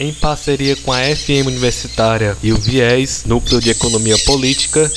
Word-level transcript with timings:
em 0.00 0.12
parceria 0.12 0.76
com 0.76 0.92
a 0.92 0.98
FM 0.98 1.46
Universitária 1.46 2.36
e 2.42 2.52
o 2.52 2.56
Viés, 2.56 3.24
Núcleo 3.26 3.60
de 3.60 3.70
Economia 3.70 4.18
Política. 4.18 4.90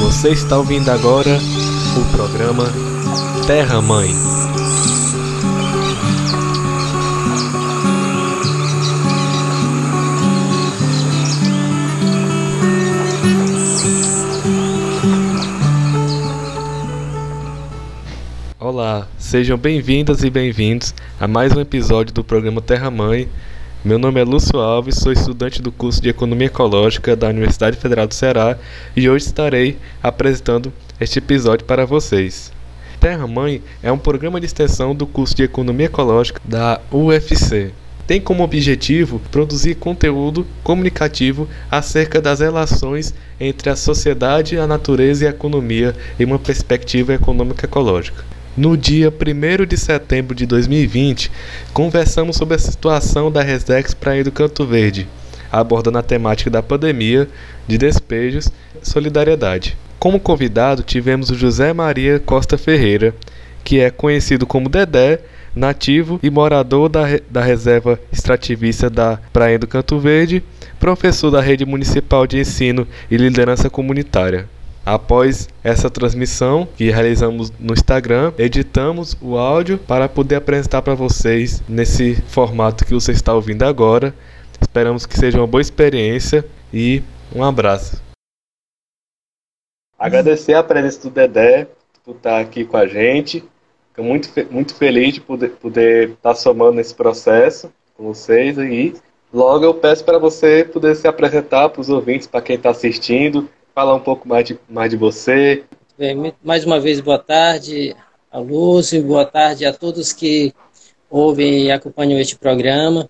Você 0.00 0.30
está 0.30 0.58
ouvindo 0.58 0.90
agora 0.90 1.38
o 1.96 2.16
programa 2.16 2.72
Terra 3.46 3.80
Mãe. 3.80 4.10
Sejam 19.32 19.56
bem-vindas 19.56 20.22
e 20.22 20.28
bem-vindos 20.28 20.94
a 21.18 21.26
mais 21.26 21.56
um 21.56 21.60
episódio 21.62 22.12
do 22.12 22.22
programa 22.22 22.60
Terra 22.60 22.90
Mãe. 22.90 23.26
Meu 23.82 23.98
nome 23.98 24.20
é 24.20 24.24
Lúcio 24.24 24.60
Alves, 24.60 24.96
sou 24.96 25.10
estudante 25.10 25.62
do 25.62 25.72
curso 25.72 26.02
de 26.02 26.10
Economia 26.10 26.48
Ecológica 26.48 27.16
da 27.16 27.28
Universidade 27.28 27.78
Federal 27.78 28.06
do 28.06 28.12
Ceará 28.12 28.58
e 28.94 29.08
hoje 29.08 29.24
estarei 29.24 29.78
apresentando 30.02 30.70
este 31.00 31.18
episódio 31.18 31.64
para 31.64 31.86
vocês. 31.86 32.52
Terra 33.00 33.26
Mãe 33.26 33.62
é 33.82 33.90
um 33.90 33.96
programa 33.96 34.38
de 34.38 34.44
extensão 34.44 34.94
do 34.94 35.06
curso 35.06 35.34
de 35.34 35.44
Economia 35.44 35.86
Ecológica 35.86 36.38
da 36.44 36.78
UFC. 36.92 37.70
Tem 38.06 38.20
como 38.20 38.44
objetivo 38.44 39.18
produzir 39.30 39.76
conteúdo 39.76 40.46
comunicativo 40.62 41.48
acerca 41.70 42.20
das 42.20 42.40
relações 42.40 43.14
entre 43.40 43.70
a 43.70 43.76
sociedade, 43.76 44.58
a 44.58 44.66
natureza 44.66 45.24
e 45.24 45.26
a 45.26 45.30
economia 45.30 45.96
em 46.20 46.26
uma 46.26 46.38
perspectiva 46.38 47.14
econômica 47.14 47.64
ecológica. 47.64 48.22
No 48.54 48.76
dia 48.76 49.10
1 49.10 49.64
de 49.64 49.78
setembro 49.78 50.34
de 50.34 50.44
2020, 50.44 51.32
conversamos 51.72 52.36
sobre 52.36 52.54
a 52.54 52.58
situação 52.58 53.32
da 53.32 53.42
Resex 53.42 53.94
Praia 53.94 54.22
do 54.22 54.30
Canto 54.30 54.66
Verde, 54.66 55.08
abordando 55.50 55.96
a 55.96 56.02
temática 56.02 56.50
da 56.50 56.62
pandemia, 56.62 57.26
de 57.66 57.78
despejos 57.78 58.52
e 58.82 58.86
solidariedade. 58.86 59.74
Como 59.98 60.20
convidado, 60.20 60.82
tivemos 60.82 61.30
o 61.30 61.34
José 61.34 61.72
Maria 61.72 62.20
Costa 62.20 62.58
Ferreira, 62.58 63.14
que 63.64 63.80
é 63.80 63.90
conhecido 63.90 64.46
como 64.46 64.68
Dedé, 64.68 65.20
nativo 65.56 66.20
e 66.22 66.28
morador 66.28 66.90
da, 66.90 67.04
da 67.30 67.42
reserva 67.42 67.98
extrativista 68.12 68.90
da 68.90 69.18
Praia 69.32 69.58
do 69.58 69.66
Canto 69.66 69.98
Verde, 69.98 70.44
professor 70.78 71.30
da 71.30 71.40
Rede 71.40 71.64
Municipal 71.64 72.26
de 72.26 72.38
Ensino 72.40 72.86
e 73.10 73.16
Liderança 73.16 73.70
Comunitária. 73.70 74.46
Após 74.84 75.48
essa 75.62 75.88
transmissão 75.88 76.66
que 76.66 76.90
realizamos 76.90 77.52
no 77.58 77.72
Instagram, 77.72 78.32
editamos 78.36 79.16
o 79.22 79.38
áudio 79.38 79.78
para 79.78 80.08
poder 80.08 80.34
apresentar 80.36 80.82
para 80.82 80.94
vocês 80.94 81.62
nesse 81.68 82.16
formato 82.22 82.84
que 82.84 82.92
você 82.92 83.12
está 83.12 83.32
ouvindo 83.32 83.62
agora. 83.62 84.12
Esperamos 84.60 85.06
que 85.06 85.16
seja 85.16 85.38
uma 85.38 85.46
boa 85.46 85.60
experiência 85.60 86.44
e 86.74 87.00
um 87.34 87.44
abraço. 87.44 88.02
Agradecer 89.96 90.54
a 90.54 90.64
presença 90.64 91.00
do 91.02 91.10
Dedé 91.10 91.68
por 92.04 92.16
estar 92.16 92.40
aqui 92.40 92.64
com 92.64 92.76
a 92.76 92.86
gente. 92.86 93.44
Fico 93.90 94.02
muito, 94.02 94.28
muito 94.50 94.74
feliz 94.74 95.14
de 95.14 95.20
poder, 95.20 95.50
poder 95.50 96.10
estar 96.10 96.34
somando 96.34 96.72
nesse 96.72 96.94
processo 96.94 97.72
com 97.96 98.04
vocês 98.04 98.58
aí. 98.58 98.94
Logo 99.32 99.64
eu 99.64 99.74
peço 99.74 100.04
para 100.04 100.18
você 100.18 100.64
poder 100.64 100.96
se 100.96 101.06
apresentar 101.06 101.68
para 101.68 101.80
os 101.80 101.88
ouvintes, 101.88 102.26
para 102.26 102.42
quem 102.42 102.56
está 102.56 102.70
assistindo, 102.70 103.48
falar 103.74 103.94
um 103.94 104.00
pouco 104.00 104.28
mais 104.28 104.44
de, 104.44 104.58
mais 104.68 104.90
de 104.90 104.96
você. 104.96 105.64
Bem, 105.98 106.34
mais 106.42 106.64
uma 106.64 106.80
vez, 106.80 107.00
boa 107.00 107.18
tarde 107.18 107.96
a 108.30 108.38
Lúcio, 108.38 109.02
boa 109.02 109.26
tarde 109.26 109.66
a 109.66 109.72
todos 109.72 110.12
que 110.12 110.54
ouvem 111.10 111.64
e 111.64 111.70
acompanham 111.70 112.18
este 112.18 112.36
programa. 112.36 113.08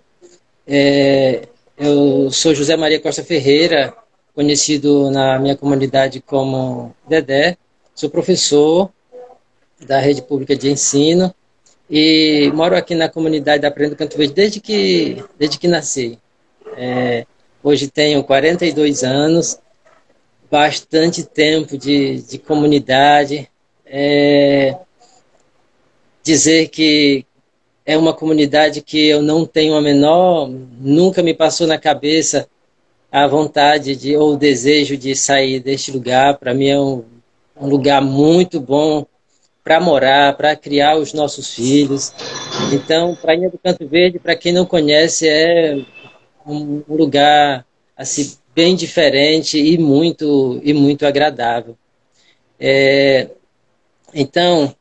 É, 0.67 1.48
eu 1.79 2.31
sou 2.31 2.55
José 2.55 2.77
Maria 2.77 3.01
Costa 3.01 3.23
Ferreira, 3.23 3.95
conhecido 4.35 5.11
na 5.11 5.39
minha 5.39 5.57
comunidade 5.57 6.20
como 6.20 6.95
Dedé. 7.09 7.57
Sou 7.95 8.11
professor 8.11 8.91
da 9.86 9.98
rede 9.98 10.23
pública 10.23 10.57
de 10.57 10.70
ensino 10.70 11.33
e 11.89 12.51
moro 12.55 12.77
aqui 12.77 12.95
na 12.95 13.09
comunidade 13.09 13.63
da 13.63 13.69
Aprendo 13.69 13.95
Canto 13.95 14.17
Verde 14.17 14.33
desde 14.33 14.61
que, 14.61 15.23
desde 15.39 15.59
que 15.59 15.69
nasci. 15.69 16.19
É, 16.77 17.27
hoje 17.63 17.89
tenho 17.89 18.25
42 18.25 19.05
anos 19.05 19.61
bastante 20.52 21.24
tempo 21.24 21.79
de, 21.79 22.20
de 22.20 22.36
comunidade. 22.36 23.48
É, 23.86 24.77
dizer 26.23 26.68
que 26.68 27.24
é 27.86 27.96
uma 27.96 28.13
comunidade 28.13 28.83
que 28.83 29.08
eu 29.08 29.23
não 29.23 29.46
tenho 29.46 29.74
a 29.74 29.80
menor, 29.80 30.51
nunca 30.79 31.23
me 31.23 31.33
passou 31.33 31.67
na 31.67 31.79
cabeça 31.79 32.46
a 33.11 33.27
vontade 33.27 33.96
de 33.96 34.14
ou 34.14 34.35
o 34.35 34.36
desejo 34.36 34.95
de 34.95 35.17
sair 35.17 35.58
deste 35.58 35.91
lugar. 35.91 36.36
Para 36.36 36.52
mim 36.52 36.68
é 36.68 36.79
um, 36.79 37.02
um 37.58 37.67
lugar 37.67 38.02
muito 38.02 38.61
bom 38.61 39.07
para 39.64 39.80
morar, 39.80 40.36
para 40.36 40.55
criar 40.55 40.98
os 40.98 41.14
nossos 41.14 41.55
filhos. 41.55 42.12
Então, 42.70 43.14
Prainha 43.14 43.48
do 43.48 43.58
Canto 43.58 43.89
Verde, 43.89 44.18
para 44.18 44.36
quem 44.36 44.52
não 44.52 44.67
conhece, 44.67 45.27
é 45.27 45.79
um 46.46 46.83
lugar 46.89 47.64
assim 47.96 48.36
bem 48.55 48.74
diferente 48.77 49.58
e 49.58 49.79
muito 49.79 50.61
e 50.63 50.73
muito 50.73 51.07
agradável. 51.07 51.77
É, 52.58 53.29
então, 54.14 54.74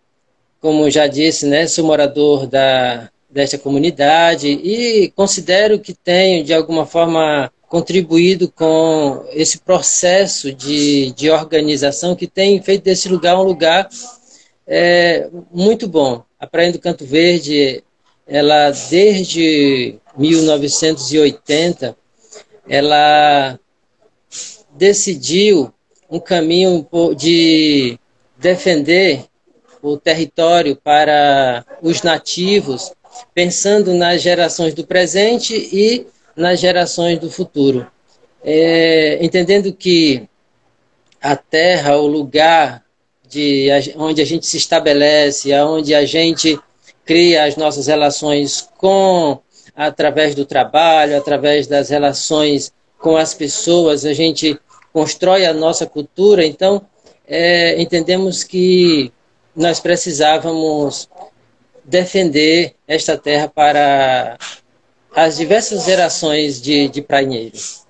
como 0.60 0.90
já 0.90 1.08
disse, 1.08 1.46
né, 1.46 1.68
sou 1.68 1.86
morador 1.86 2.48
da 2.48 3.10
desta 3.30 3.58
comunidade 3.58 4.50
e 4.50 5.10
considero 5.16 5.80
que 5.80 5.94
tenho 5.94 6.44
de 6.44 6.54
alguma 6.54 6.86
forma 6.86 7.50
contribuído 7.70 8.52
com 8.52 9.26
esse 9.32 9.60
processo 9.60 10.54
de, 10.54 11.14
de 11.14 11.30
organização 11.30 12.14
que 12.14 12.28
tem 12.28 12.62
feito 12.62 12.84
desse 12.84 13.08
lugar 13.08 13.40
um 13.40 13.44
lugar 13.44 13.88
é, 14.68 15.30
muito 15.52 15.88
bom. 15.88 16.24
A 16.38 16.46
Praia 16.46 16.74
do 16.74 16.80
Canto 16.80 17.06
Verde, 17.06 17.82
ela 18.28 18.72
desde 18.90 19.96
1980, 20.18 21.96
ela 22.68 23.60
decidiu 24.72 25.74
um 26.10 26.20
caminho 26.20 26.88
de 27.16 27.98
defender 28.38 29.26
o 29.82 29.98
território 29.98 30.76
para 30.76 31.66
os 31.82 32.02
nativos, 32.02 32.92
pensando 33.34 33.94
nas 33.94 34.22
gerações 34.22 34.74
do 34.74 34.86
presente 34.86 35.56
e 35.56 36.06
nas 36.36 36.60
gerações 36.60 37.20
do 37.20 37.30
futuro. 37.30 37.88
É, 38.44 39.20
entendendo 39.22 39.72
que 39.74 40.28
a 41.22 41.36
terra, 41.36 41.98
o 41.98 42.08
lugar 42.08 42.84
de, 43.28 43.70
onde 43.96 44.22
a 44.22 44.26
gente 44.26 44.46
se 44.46 44.58
estabelece, 44.58 45.54
onde 45.62 45.94
a 45.94 46.06
gente 46.06 46.60
cria 47.06 47.46
as 47.46 47.56
nossas 47.56 47.88
relações 47.88 48.70
com 48.78 49.40
através 49.76 50.36
do 50.36 50.46
trabalho, 50.46 51.18
através 51.18 51.68
das 51.68 51.90
relações 51.90 52.72
com 52.98 53.18
as 53.18 53.34
pessoas, 53.34 54.06
a 54.06 54.14
gente 54.14 54.60
constrói 54.94 55.46
a 55.46 55.54
nossa 55.54 55.86
cultura. 55.86 56.46
Então, 56.46 56.82
é, 57.28 57.82
entendemos 57.82 58.44
que 58.44 59.12
nós 59.56 59.80
precisávamos 59.80 61.10
defender 61.84 62.76
esta 62.88 63.18
terra 63.18 63.48
para 63.48 64.38
as 65.16 65.38
diversas 65.38 65.86
gerações 65.86 66.62
de, 66.62 66.88
de 66.88 67.02
prainheiros. 67.02 67.82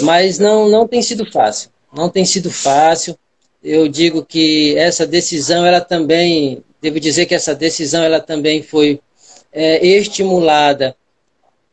Mas 0.00 0.38
não, 0.38 0.68
não 0.68 0.86
tem 0.86 1.02
sido 1.02 1.30
fácil. 1.30 1.70
Não 1.92 2.08
tem 2.08 2.24
sido 2.24 2.50
fácil. 2.50 3.18
Eu 3.62 3.88
digo 3.88 4.24
que 4.24 4.76
essa 4.76 5.06
decisão, 5.06 5.64
ela 5.66 5.80
também, 5.80 6.62
devo 6.80 6.98
dizer 6.98 7.26
que 7.26 7.34
essa 7.34 7.54
decisão, 7.54 8.02
ela 8.02 8.20
também 8.20 8.62
foi 8.62 9.00
é, 9.52 9.84
estimulada 9.86 10.96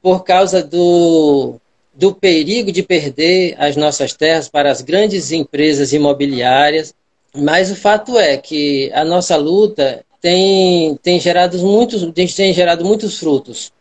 por 0.01 0.23
causa 0.23 0.63
do, 0.63 1.59
do 1.93 2.13
perigo 2.13 2.71
de 2.71 2.83
perder 2.83 3.55
as 3.57 3.75
nossas 3.75 4.13
terras 4.13 4.47
para 4.47 4.71
as 4.71 4.81
grandes 4.81 5.31
empresas 5.31 5.93
imobiliárias. 5.93 6.93
Mas 7.35 7.69
o 7.71 7.75
fato 7.75 8.17
é 8.17 8.37
que 8.37 8.91
a 8.93 9.03
nossa 9.03 9.35
luta 9.35 10.03
tem, 10.21 10.95
tem, 11.01 11.19
gerado, 11.19 11.57
muitos, 11.59 12.03
tem 12.33 12.53
gerado 12.53 12.83
muitos 12.83 13.17
frutos. 13.19 13.71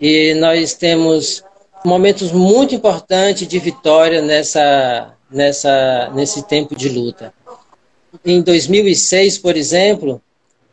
E 0.00 0.34
nós 0.34 0.74
temos 0.74 1.44
momentos 1.84 2.32
muito 2.32 2.74
importantes 2.74 3.46
de 3.46 3.58
vitória 3.58 4.20
nessa, 4.20 5.14
nessa, 5.30 6.10
nesse 6.14 6.42
tempo 6.46 6.74
de 6.74 6.88
luta. 6.88 7.32
Em 8.24 8.42
2006, 8.42 9.38
por 9.38 9.56
exemplo, 9.56 10.20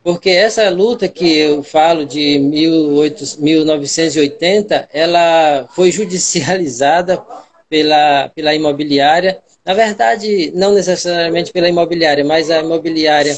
porque 0.04 0.28
essa 0.28 0.68
luta 0.68 1.08
que 1.08 1.38
eu 1.38 1.62
falo 1.62 2.04
de 2.04 2.38
18, 2.38 3.40
1980, 3.40 4.90
ela 4.92 5.66
foi 5.74 5.90
judicializada 5.90 7.24
pela, 7.70 8.28
pela 8.28 8.54
imobiliária. 8.54 9.42
Na 9.64 9.72
verdade, 9.72 10.52
não 10.54 10.74
necessariamente 10.74 11.50
pela 11.52 11.70
imobiliária, 11.70 12.22
mas 12.22 12.50
a 12.50 12.60
imobiliária 12.60 13.34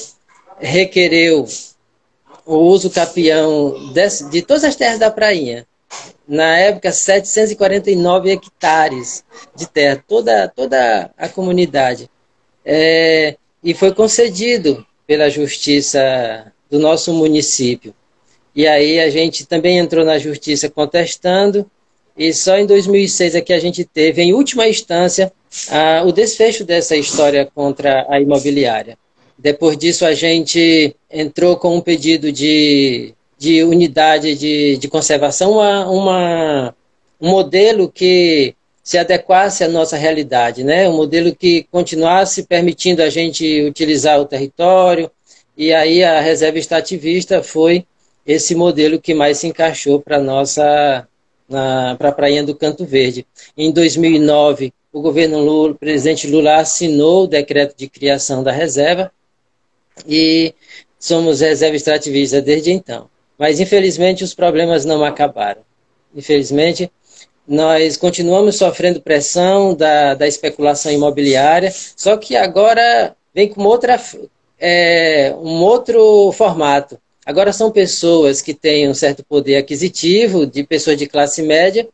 requereu 0.59 1.47
o 2.45 2.57
uso 2.57 2.91
capião 2.91 3.93
de, 3.93 4.31
de 4.31 4.43
todas 4.43 4.65
as 4.65 4.75
terras 4.75 4.99
da 4.99 5.09
prainha. 5.09 5.65
Na 6.27 6.59
época, 6.59 6.91
749 6.91 8.33
hectares 8.33 9.23
de 9.55 9.69
terra, 9.69 10.03
toda, 10.09 10.49
toda 10.49 11.13
a 11.17 11.29
comunidade. 11.29 12.11
É, 12.65 13.37
e 13.63 13.73
foi 13.73 13.95
concedido 13.95 14.85
pela 15.07 15.31
justiça 15.31 16.53
do 16.71 16.79
nosso 16.79 17.13
município. 17.13 17.95
E 18.55 18.67
aí 18.67 18.99
a 19.01 19.11
gente 19.11 19.47
também 19.47 19.79
entrou 19.79 20.05
na 20.05 20.19
justiça 20.19 20.71
contestando, 20.71 21.71
e 22.17 22.33
só 22.33 22.57
em 22.57 22.65
2006 22.65 23.35
é 23.35 23.41
que 23.43 23.53
a 23.53 23.59
gente 23.59 23.85
teve, 23.85 24.23
em 24.23 24.33
última 24.33 24.67
instância, 24.67 25.31
a, 25.69 26.03
o 26.05 26.13
desfecho 26.13 26.65
dessa 26.65 26.97
história 26.97 27.47
contra 27.55 28.07
a 28.09 28.19
imobiliária. 28.19 28.97
Depois 29.39 29.77
disso, 29.77 30.07
a 30.07 30.15
gente 30.15 30.97
entrou 31.11 31.57
com 31.57 31.77
um 31.77 31.81
pedido 31.81 32.33
de, 32.33 33.13
de 33.37 33.63
unidade 33.63 34.35
de, 34.35 34.79
de 34.79 34.89
conservação, 34.89 35.53
uma, 35.53 35.91
uma, 35.91 36.75
um 37.21 37.29
modelo 37.29 37.91
que 37.91 38.55
se 38.83 38.97
adequasse 38.97 39.63
à 39.63 39.69
nossa 39.69 39.97
realidade, 39.97 40.65
né? 40.65 40.89
um 40.89 40.97
modelo 40.97 41.35
que 41.35 41.67
continuasse 41.71 42.45
permitindo 42.45 43.03
a 43.03 43.11
gente 43.11 43.63
utilizar 43.65 44.19
o 44.21 44.25
território, 44.25 45.11
e 45.57 45.73
aí 45.73 46.05
a 46.05 46.21
reserva 46.21 46.59
extrativista 46.59 47.43
foi 47.43 47.87
esse 48.27 48.55
modelo 48.55 49.01
que 49.01 49.15
mais 49.15 49.39
se 49.39 49.47
encaixou 49.47 50.01
para 50.01 50.21
nossa 50.21 51.07
para 51.49 52.09
a 52.09 52.13
Prainha 52.13 52.43
do 52.43 52.55
Canto 52.55 52.85
Verde. 52.85 53.25
Em 53.57 53.71
2009, 53.71 54.73
o 54.93 55.01
governo 55.01 55.39
Lula, 55.39 55.73
o 55.73 55.75
presidente 55.77 56.27
Lula 56.27 56.57
assinou 56.57 57.25
o 57.25 57.27
decreto 57.29 57.77
de 57.77 57.89
criação 57.89 58.43
da 58.43 58.51
reserva 58.51 59.13
e 60.07 60.55
somos 60.99 61.41
reserva 61.41 61.77
extrativista 61.77 62.43
desde 62.43 62.73
então. 62.73 63.09
Mas, 63.39 63.61
infelizmente, 63.61 64.25
os 64.25 64.35
problemas 64.35 64.85
não 64.85 65.05
acabaram. 65.05 65.61
Infelizmente, 66.15 66.91
nós 67.47 67.97
continuamos 67.97 68.57
sofrendo 68.57 69.01
pressão 69.01 69.75
da, 69.75 70.15
da 70.15 70.27
especulação 70.27 70.91
imobiliária, 70.91 71.73
só 71.95 72.17
que 72.17 72.35
agora 72.35 73.15
vem 73.35 73.49
com 73.49 73.63
outra, 73.65 74.01
é, 74.59 75.35
um 75.39 75.63
outro 75.63 76.33
formato. 76.33 76.99
Agora 77.27 77.53
são 77.53 77.73
pessoas 77.73 78.41
que 78.41 78.55
têm 78.55 78.89
um 78.89 78.95
certo 78.95 79.25
poder 79.25 79.57
aquisitivo, 79.57 80.47
de 80.47 80.63
pessoas 80.63 80.97
de 80.97 81.07
classe 81.07 81.43
média, 81.43 81.89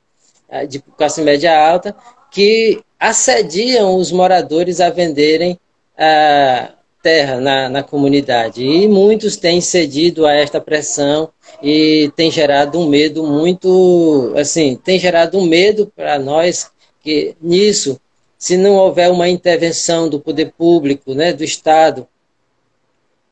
eh, 0.50 0.66
de 0.66 0.78
classe 0.78 1.22
média 1.22 1.58
alta, 1.58 1.96
que 2.30 2.82
assediam 3.00 3.96
os 3.96 4.12
moradores 4.12 4.78
a 4.78 4.90
venderem 4.90 5.58
a 5.96 6.74
terra 7.02 7.40
na, 7.40 7.68
na 7.70 7.82
comunidade. 7.82 8.62
E 8.62 8.86
muitos 8.86 9.36
têm 9.36 9.60
cedido 9.60 10.26
a 10.26 10.34
esta 10.34 10.60
pressão 10.60 11.30
e 11.62 12.12
tem 12.14 12.30
gerado 12.30 12.78
um 12.78 12.86
medo 12.86 13.24
muito, 13.24 14.32
assim, 14.36 14.76
tem 14.76 14.98
gerado 14.98 15.38
um 15.38 15.46
medo 15.46 15.90
para 15.96 16.18
nós 16.18 16.70
que 17.02 17.34
nisso, 17.40 17.98
se 18.38 18.56
não 18.56 18.76
houver 18.76 19.10
uma 19.10 19.28
intervenção 19.28 20.08
do 20.08 20.20
poder 20.20 20.52
público, 20.56 21.14
né, 21.14 21.32
do 21.32 21.42
Estado, 21.42 22.06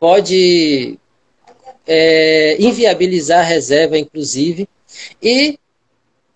pode 0.01 0.99
é, 1.87 2.57
inviabilizar 2.59 3.41
a 3.41 3.49
reserva, 3.49 3.99
inclusive. 3.99 4.67
E 5.23 5.59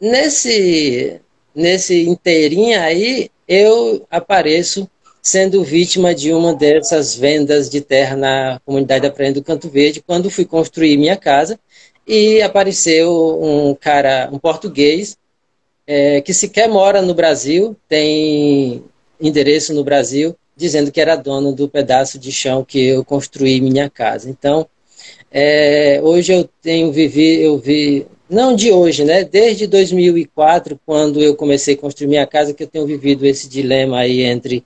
nesse, 0.01 1.21
nesse 1.55 2.03
inteirinho 2.03 2.79
aí, 2.79 3.31
eu 3.49 4.07
apareço 4.11 4.89
sendo 5.23 5.65
vítima 5.65 6.15
de 6.15 6.35
uma 6.35 6.55
dessas 6.55 7.17
vendas 7.17 7.71
de 7.71 7.81
terra 7.81 8.15
na 8.15 8.61
comunidade 8.67 9.03
da 9.03 9.11
Praia 9.11 9.33
do 9.33 9.43
Canto 9.43 9.71
Verde, 9.71 10.05
quando 10.07 10.31
fui 10.31 10.45
construir 10.45 10.99
minha 10.99 11.17
casa, 11.17 11.59
e 12.07 12.43
apareceu 12.43 13.43
um 13.43 13.75
cara, 13.75 14.29
um 14.31 14.39
português, 14.39 15.17
é, 15.87 16.21
que 16.21 16.35
sequer 16.35 16.69
mora 16.69 17.01
no 17.01 17.15
Brasil, 17.15 17.75
tem 17.89 18.85
endereço 19.19 19.73
no 19.73 19.83
Brasil, 19.83 20.37
dizendo 20.57 20.93
que 20.93 21.01
era 21.01 21.17
dono 21.17 21.53
do 21.53 21.69
pedaço 21.69 22.19
de 22.19 22.31
chão 22.31 22.65
que 22.65 22.81
eu 22.81 23.05
construí 23.05 23.61
minha 23.61 23.91
casa. 23.91 24.31
Então, 24.31 24.67
é, 25.31 26.01
hoje 26.03 26.33
eu 26.33 26.49
tenho 26.63 26.93
vivido, 26.93 27.43
eu 27.43 27.59
vi, 27.59 28.07
não 28.29 28.55
de 28.55 28.71
hoje, 28.73 29.05
né? 29.05 29.25
Desde 29.25 29.67
2004, 29.67 30.79
quando 30.87 31.21
eu 31.21 31.35
comecei 31.35 31.75
a 31.75 31.79
construir 31.79 32.09
minha 32.09 32.27
casa, 32.27 32.55
que 32.55 32.63
eu 32.63 32.69
tenho 32.69 32.87
vivido 32.87 33.27
esse 33.27 33.49
dilema 33.49 33.99
aí 33.99 34.23
entre 34.23 34.65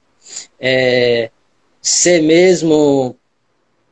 é, 0.60 1.30
ser 1.80 2.22
mesmo 2.22 3.16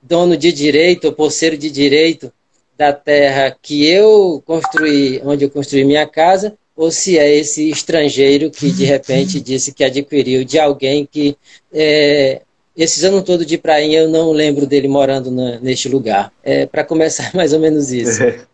dono 0.03 0.37
de 0.37 0.53
direito 0.53 1.07
ou 1.07 1.13
porceiro 1.13 1.57
de 1.57 1.71
direito 1.71 2.33
da 2.77 2.93
terra 2.93 3.57
que 3.61 3.87
eu 3.87 4.43
construí, 4.45 5.21
onde 5.25 5.45
eu 5.45 5.51
construí 5.51 5.85
minha 5.85 6.07
casa, 6.07 6.57
ou 6.77 6.91
se 6.91 7.19
é 7.19 7.35
esse 7.35 7.71
estrangeiro 7.71 8.51
que 8.51 8.71
de 8.71 8.85
repente 8.85 9.41
disse 9.41 9.73
que 9.73 9.83
adquiriu 9.83 10.45
de 10.45 10.59
alguém 10.59 11.07
que 11.07 11.37
é, 11.73 12.43
esses 12.77 13.03
anos 13.03 13.23
todos 13.23 13.47
de 13.47 13.57
prainha 13.57 14.01
eu 14.01 14.09
não 14.09 14.33
lembro 14.33 14.67
dele 14.67 14.87
morando 14.87 15.31
na, 15.31 15.59
neste 15.61 15.89
lugar. 15.89 16.31
É, 16.45 16.67
para 16.67 16.85
começar, 16.85 17.31
mais 17.35 17.53
ou 17.55 17.59
menos 17.59 17.91
isso. 17.91 18.23
É, 18.23 18.45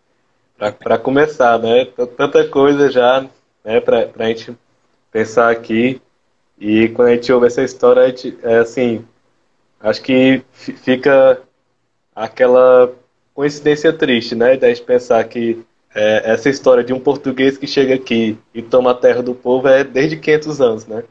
para 0.70 0.96
começar, 0.96 1.58
né? 1.58 1.86
Tanta 2.16 2.46
coisa 2.46 2.88
já 2.88 3.28
né, 3.64 3.80
para 3.80 4.08
a 4.16 4.28
gente 4.28 4.56
pensar 5.10 5.50
aqui. 5.50 6.00
E 6.58 6.88
quando 6.90 7.08
a 7.08 7.14
gente 7.14 7.32
ouve 7.32 7.48
essa 7.48 7.62
história, 7.62 8.04
a 8.04 8.08
gente, 8.08 8.38
é 8.44 8.58
assim, 8.58 9.04
acho 9.80 10.00
que 10.00 10.42
fica 10.52 11.40
aquela 12.14 12.92
coincidência 13.34 13.92
triste, 13.92 14.36
né? 14.36 14.56
Da 14.56 14.68
gente 14.68 14.82
pensar 14.82 15.24
que 15.24 15.64
é, 15.94 16.32
essa 16.32 16.48
história 16.48 16.82
de 16.82 16.92
um 16.92 17.00
português 17.00 17.58
que 17.58 17.66
chega 17.66 17.94
aqui 17.94 18.38
e 18.54 18.62
toma 18.62 18.92
a 18.92 18.94
terra 18.94 19.22
do 19.22 19.34
povo 19.34 19.68
é 19.68 19.84
desde 19.84 20.16
500 20.16 20.60
anos, 20.60 20.86
né? 20.86 21.04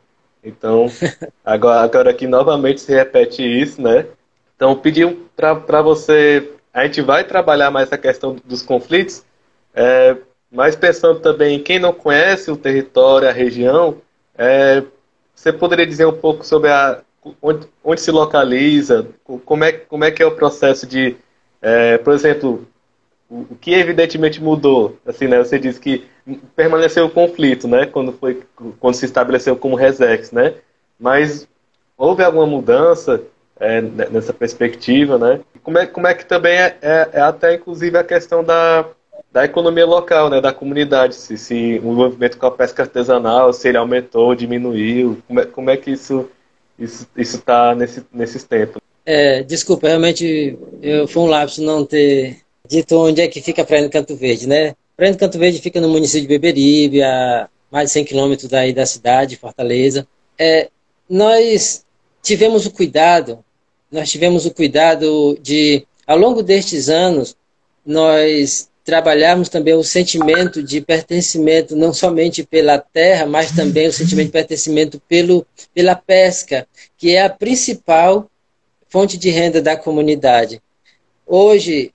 Então, 0.43 0.87
agora, 1.45 1.81
agora 1.81 2.09
aqui 2.09 2.25
novamente 2.27 2.81
se 2.81 2.93
repete 2.93 3.43
isso, 3.43 3.81
né? 3.81 4.07
Então, 4.55 4.75
pedi 4.75 5.05
para 5.35 5.81
você. 5.81 6.51
A 6.73 6.83
gente 6.85 7.01
vai 7.01 7.23
trabalhar 7.23 7.69
mais 7.69 7.91
a 7.91 7.97
questão 7.97 8.35
dos 8.45 8.63
conflitos, 8.63 9.23
é, 9.73 10.15
mas 10.51 10.75
pensando 10.75 11.19
também 11.19 11.57
em 11.57 11.63
quem 11.63 11.79
não 11.79 11.93
conhece 11.93 12.49
o 12.49 12.57
território, 12.57 13.27
a 13.27 13.31
região, 13.31 13.97
é, 14.37 14.83
você 15.35 15.51
poderia 15.51 15.85
dizer 15.85 16.05
um 16.05 16.17
pouco 16.17 16.45
sobre 16.45 16.69
a, 16.69 17.01
onde, 17.41 17.67
onde, 17.83 18.01
se 18.01 18.11
localiza, 18.11 19.07
como 19.45 19.63
é, 19.63 19.71
como 19.73 20.03
é 20.03 20.11
que 20.11 20.23
é 20.23 20.25
o 20.25 20.35
processo 20.35 20.85
de, 20.87 21.15
é, 21.61 21.97
por 21.97 22.13
exemplo, 22.13 22.67
o, 23.31 23.55
que 23.55 23.73
evidentemente 23.73 24.43
mudou, 24.43 24.97
assim, 25.05 25.27
né? 25.27 25.37
Você 25.39 25.57
disse 25.57 25.79
que 25.79 26.05
permaneceu 26.53 27.05
o 27.05 27.09
conflito, 27.09 27.67
né? 27.67 27.85
Quando 27.85 28.11
foi, 28.11 28.43
quando 28.79 28.95
se 28.95 29.05
estabeleceu 29.05 29.55
como 29.55 29.77
Resex, 29.77 30.31
né? 30.31 30.55
Mas 30.99 31.47
houve 31.97 32.23
alguma 32.23 32.45
mudança 32.45 33.23
é, 33.57 33.81
nessa 33.81 34.33
perspectiva, 34.33 35.17
né? 35.17 35.39
Como 35.63 35.77
é, 35.77 35.85
como 35.85 36.07
é 36.07 36.13
que 36.13 36.25
também 36.25 36.53
é, 36.53 36.77
é, 36.81 37.09
é, 37.13 37.21
até 37.21 37.55
inclusive 37.55 37.97
a 37.97 38.03
questão 38.03 38.43
da, 38.43 38.85
da 39.31 39.45
economia 39.45 39.85
local, 39.85 40.29
né? 40.29 40.41
Da 40.41 40.51
comunidade, 40.51 41.15
se, 41.15 41.37
se 41.37 41.79
o 41.81 41.93
envolvimento 41.93 42.37
com 42.37 42.47
a 42.47 42.51
pesca 42.51 42.83
artesanal, 42.83 43.53
se 43.53 43.69
ele 43.69 43.77
aumentou, 43.77 44.35
diminuiu, 44.35 45.21
como 45.25 45.39
é, 45.39 45.45
como 45.45 45.69
é 45.69 45.77
que 45.77 45.91
isso 45.91 46.29
isso 46.77 47.07
está 47.15 47.75
nesse, 47.75 48.03
nesses 48.11 48.43
tempos? 48.43 48.81
É, 49.05 49.43
desculpa, 49.43 49.87
realmente 49.87 50.57
eu, 50.81 51.07
foi 51.07 51.23
um 51.23 51.27
lapso 51.27 51.61
não 51.61 51.85
ter 51.85 52.41
dito 52.71 52.95
onde 52.97 53.21
é 53.21 53.27
que 53.27 53.41
fica 53.41 53.63
a 53.63 53.65
Praia 53.65 53.83
do 53.83 53.89
Canto 53.89 54.15
Verde, 54.15 54.47
né? 54.47 54.73
Praia 54.95 55.11
do 55.11 55.17
Canto 55.17 55.37
Verde 55.37 55.59
fica 55.59 55.81
no 55.81 55.89
município 55.89 56.21
de 56.21 56.27
Beberibe, 56.27 57.03
a 57.03 57.49
mais 57.69 57.89
de 57.89 57.93
100 57.93 58.05
quilômetros 58.05 58.49
daí 58.49 58.71
da 58.71 58.85
cidade, 58.85 59.35
Fortaleza. 59.35 60.07
É, 60.39 60.69
nós 61.09 61.83
tivemos 62.23 62.65
o 62.65 62.71
cuidado, 62.71 63.43
nós 63.91 64.09
tivemos 64.09 64.45
o 64.45 64.51
cuidado 64.51 65.37
de, 65.41 65.85
ao 66.07 66.17
longo 66.17 66.41
destes 66.41 66.87
anos, 66.87 67.35
nós 67.85 68.69
trabalharmos 68.85 69.49
também 69.49 69.73
o 69.73 69.83
sentimento 69.83 70.63
de 70.63 70.79
pertencimento, 70.79 71.75
não 71.75 71.93
somente 71.93 72.41
pela 72.43 72.79
terra, 72.79 73.25
mas 73.25 73.51
também 73.51 73.87
o 73.87 73.93
sentimento 73.93 74.27
de 74.27 74.31
pertencimento 74.31 75.01
pelo, 75.09 75.45
pela 75.73 75.95
pesca, 75.95 76.65
que 76.97 77.15
é 77.15 77.21
a 77.21 77.29
principal 77.29 78.29
fonte 78.87 79.17
de 79.17 79.29
renda 79.29 79.61
da 79.61 79.75
comunidade. 79.75 80.61
Hoje, 81.27 81.93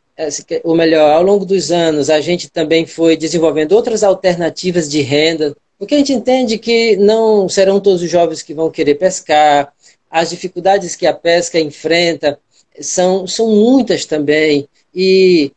ou 0.65 0.75
melhor, 0.75 1.11
ao 1.11 1.23
longo 1.23 1.45
dos 1.45 1.71
anos, 1.71 2.09
a 2.09 2.21
gente 2.21 2.51
também 2.51 2.87
foi 2.87 3.17
desenvolvendo 3.17 3.73
outras 3.73 4.03
alternativas 4.03 4.89
de 4.89 5.03
renda, 5.03 5.55
porque 5.79 5.95
a 5.95 5.99
gente 5.99 6.13
entende 6.13 6.59
que 6.59 6.97
não 6.97 7.49
serão 7.49 7.81
todos 7.81 8.03
os 8.03 8.11
jovens 8.11 8.43
que 8.43 8.55
vão 8.55 8.71
querer 8.71 8.95
pescar, 8.95 9.73
as 10.11 10.31
dificuldades 10.31 10.97
que 10.97 11.07
a 11.07 11.13
pesca 11.13 11.61
enfrenta 11.61 12.39
são, 12.81 13.27
são 13.27 13.49
muitas 13.49 14.07
também, 14.07 14.67
e 14.95 15.53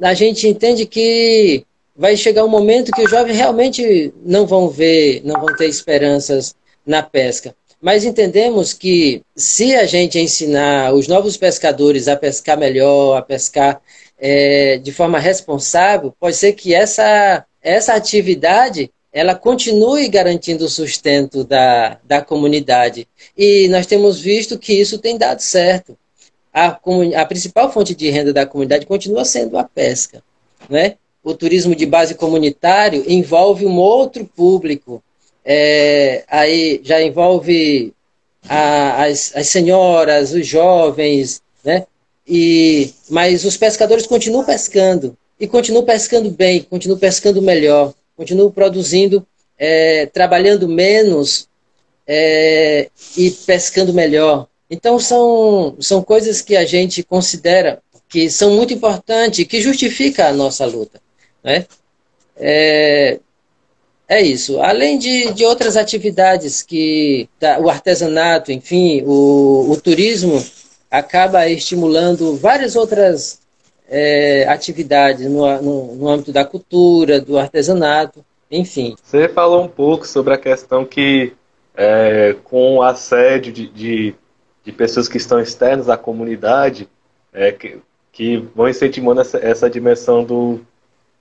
a 0.00 0.14
gente 0.14 0.48
entende 0.48 0.86
que 0.86 1.64
vai 1.94 2.16
chegar 2.16 2.44
um 2.44 2.48
momento 2.48 2.92
que 2.92 3.02
os 3.02 3.10
jovens 3.10 3.36
realmente 3.36 4.12
não 4.24 4.46
vão 4.46 4.68
ver, 4.68 5.22
não 5.24 5.40
vão 5.40 5.54
ter 5.56 5.68
esperanças 5.68 6.54
na 6.84 7.02
pesca. 7.02 7.54
Mas 7.86 8.04
entendemos 8.04 8.72
que 8.72 9.22
se 9.36 9.76
a 9.76 9.86
gente 9.86 10.18
ensinar 10.18 10.92
os 10.92 11.06
novos 11.06 11.36
pescadores 11.36 12.08
a 12.08 12.16
pescar 12.16 12.58
melhor, 12.58 13.16
a 13.16 13.22
pescar 13.22 13.80
é, 14.18 14.76
de 14.78 14.90
forma 14.90 15.20
responsável, 15.20 16.12
pode 16.18 16.34
ser 16.34 16.54
que 16.54 16.74
essa, 16.74 17.46
essa 17.62 17.94
atividade 17.94 18.90
ela 19.12 19.36
continue 19.36 20.08
garantindo 20.08 20.64
o 20.64 20.68
sustento 20.68 21.44
da, 21.44 22.00
da 22.02 22.20
comunidade. 22.20 23.06
E 23.38 23.68
nós 23.68 23.86
temos 23.86 24.18
visto 24.18 24.58
que 24.58 24.72
isso 24.72 24.98
tem 24.98 25.16
dado 25.16 25.38
certo. 25.38 25.96
A, 26.52 26.80
a 27.16 27.24
principal 27.24 27.72
fonte 27.72 27.94
de 27.94 28.10
renda 28.10 28.32
da 28.32 28.44
comunidade 28.44 28.84
continua 28.84 29.24
sendo 29.24 29.56
a 29.56 29.62
pesca. 29.62 30.24
Né? 30.68 30.96
O 31.22 31.34
turismo 31.34 31.72
de 31.72 31.86
base 31.86 32.16
comunitário 32.16 33.04
envolve 33.06 33.64
um 33.64 33.78
outro 33.78 34.24
público. 34.24 35.00
É, 35.48 36.24
aí 36.28 36.80
já 36.82 37.00
envolve 37.00 37.94
a, 38.48 39.04
as, 39.04 39.30
as 39.36 39.48
senhoras, 39.48 40.32
os 40.32 40.44
jovens, 40.44 41.40
né? 41.64 41.86
E, 42.26 42.92
mas 43.08 43.44
os 43.44 43.56
pescadores 43.56 44.06
continuam 44.06 44.44
pescando 44.44 45.16
e 45.38 45.46
continuam 45.46 45.84
pescando 45.84 46.28
bem, 46.30 46.62
continuam 46.62 46.98
pescando 46.98 47.40
melhor, 47.40 47.94
continuam 48.16 48.50
produzindo, 48.50 49.24
é, 49.56 50.06
trabalhando 50.06 50.66
menos 50.66 51.48
é, 52.04 52.90
e 53.16 53.30
pescando 53.30 53.94
melhor. 53.94 54.48
Então 54.68 54.98
são, 54.98 55.76
são 55.78 56.02
coisas 56.02 56.42
que 56.42 56.56
a 56.56 56.64
gente 56.64 57.04
considera 57.04 57.80
que 58.08 58.28
são 58.28 58.50
muito 58.50 58.74
importantes 58.74 59.46
que 59.46 59.60
justifica 59.60 60.26
a 60.26 60.32
nossa 60.32 60.66
luta. 60.66 61.00
Né? 61.44 61.66
É, 62.36 63.20
é 64.08 64.22
isso. 64.22 64.60
Além 64.60 64.98
de, 64.98 65.32
de 65.32 65.44
outras 65.44 65.76
atividades 65.76 66.62
que 66.62 67.28
tá, 67.40 67.58
o 67.58 67.68
artesanato, 67.68 68.52
enfim, 68.52 69.02
o, 69.04 69.70
o 69.70 69.80
turismo 69.80 70.44
acaba 70.90 71.48
estimulando 71.48 72.36
várias 72.36 72.76
outras 72.76 73.40
é, 73.88 74.46
atividades 74.48 75.28
no, 75.28 75.62
no, 75.62 75.94
no, 75.96 76.08
âmbito 76.08 76.32
da 76.32 76.44
cultura, 76.44 77.20
do 77.20 77.38
artesanato, 77.38 78.24
enfim. 78.50 78.96
Você 79.02 79.28
falou 79.28 79.64
um 79.64 79.68
pouco 79.68 80.06
sobre 80.06 80.34
a 80.34 80.38
questão 80.38 80.84
que 80.84 81.32
é, 81.76 82.34
com 82.44 82.76
o 82.76 82.82
assédio 82.82 83.52
de, 83.52 83.68
de, 83.68 84.14
de, 84.64 84.72
pessoas 84.72 85.08
que 85.08 85.18
estão 85.18 85.40
externas 85.40 85.88
à 85.88 85.96
comunidade, 85.96 86.88
é, 87.32 87.52
que, 87.52 87.78
que, 88.12 88.38
vão 88.54 88.68
incentivando 88.68 89.20
essa, 89.20 89.38
essa 89.38 89.68
dimensão 89.68 90.24
do, 90.24 90.60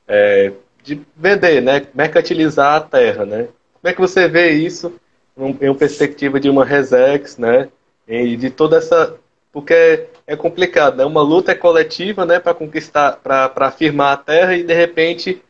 é, 0.08 0.54
de 0.86 1.02
vender, 1.18 1.62
né, 1.62 1.82
mercantilizar 1.94 2.76
a 2.76 2.82
terra, 2.82 3.26
né? 3.26 3.48
Como 3.82 3.92
é 3.92 3.94
que 3.94 4.00
você 4.00 4.28
vê 4.28 4.52
isso 4.52 4.94
em 5.38 5.68
uma 5.68 5.76
perspectiva 5.76 6.40
de 6.40 6.50
uma 6.50 6.64
Resex, 6.64 7.38
né, 7.38 7.68
e 8.08 8.38
de 8.38 8.50
toda 8.50 8.78
essa 8.78 9.16
porque 9.52 10.08
é 10.28 10.36
complicado, 10.36 10.98
né? 10.98 11.06
Uma 11.06 11.22
luta 11.22 11.54
é 11.54 11.56
coletiva, 11.56 12.26
né, 12.26 12.40
para 12.40 12.54
conquistar, 12.54 13.22
para 13.24 13.50
afirmar 13.56 14.12
a 14.12 14.18
terra 14.18 14.54
e 14.54 14.64
de 14.64 14.74
repente 14.74 15.42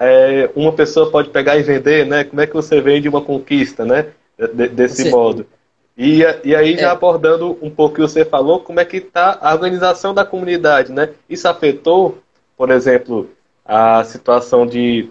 é, 0.00 0.48
uma 0.56 0.72
pessoa 0.72 1.10
pode 1.10 1.28
pegar 1.28 1.58
e 1.58 1.62
vender, 1.62 2.06
né? 2.06 2.24
Como 2.24 2.40
é 2.40 2.46
que 2.46 2.54
você 2.54 2.80
vende 2.80 3.06
uma 3.06 3.20
conquista, 3.20 3.84
né? 3.84 4.06
De, 4.38 4.66
desse 4.66 5.10
modo. 5.10 5.44
E, 5.94 6.22
e 6.42 6.56
aí 6.56 6.74
já 6.74 6.88
é. 6.88 6.90
abordando 6.90 7.58
um 7.60 7.68
pouco 7.68 7.92
o 7.92 7.94
que 7.96 8.00
você 8.00 8.24
falou, 8.24 8.60
como 8.60 8.80
é 8.80 8.84
que 8.86 8.96
está 8.96 9.38
a 9.38 9.52
organização 9.52 10.14
da 10.14 10.24
comunidade, 10.24 10.90
né? 10.90 11.10
Isso 11.28 11.46
afetou, 11.46 12.16
por 12.56 12.70
exemplo, 12.70 13.28
a 13.70 14.02
situação 14.02 14.66
de, 14.66 15.08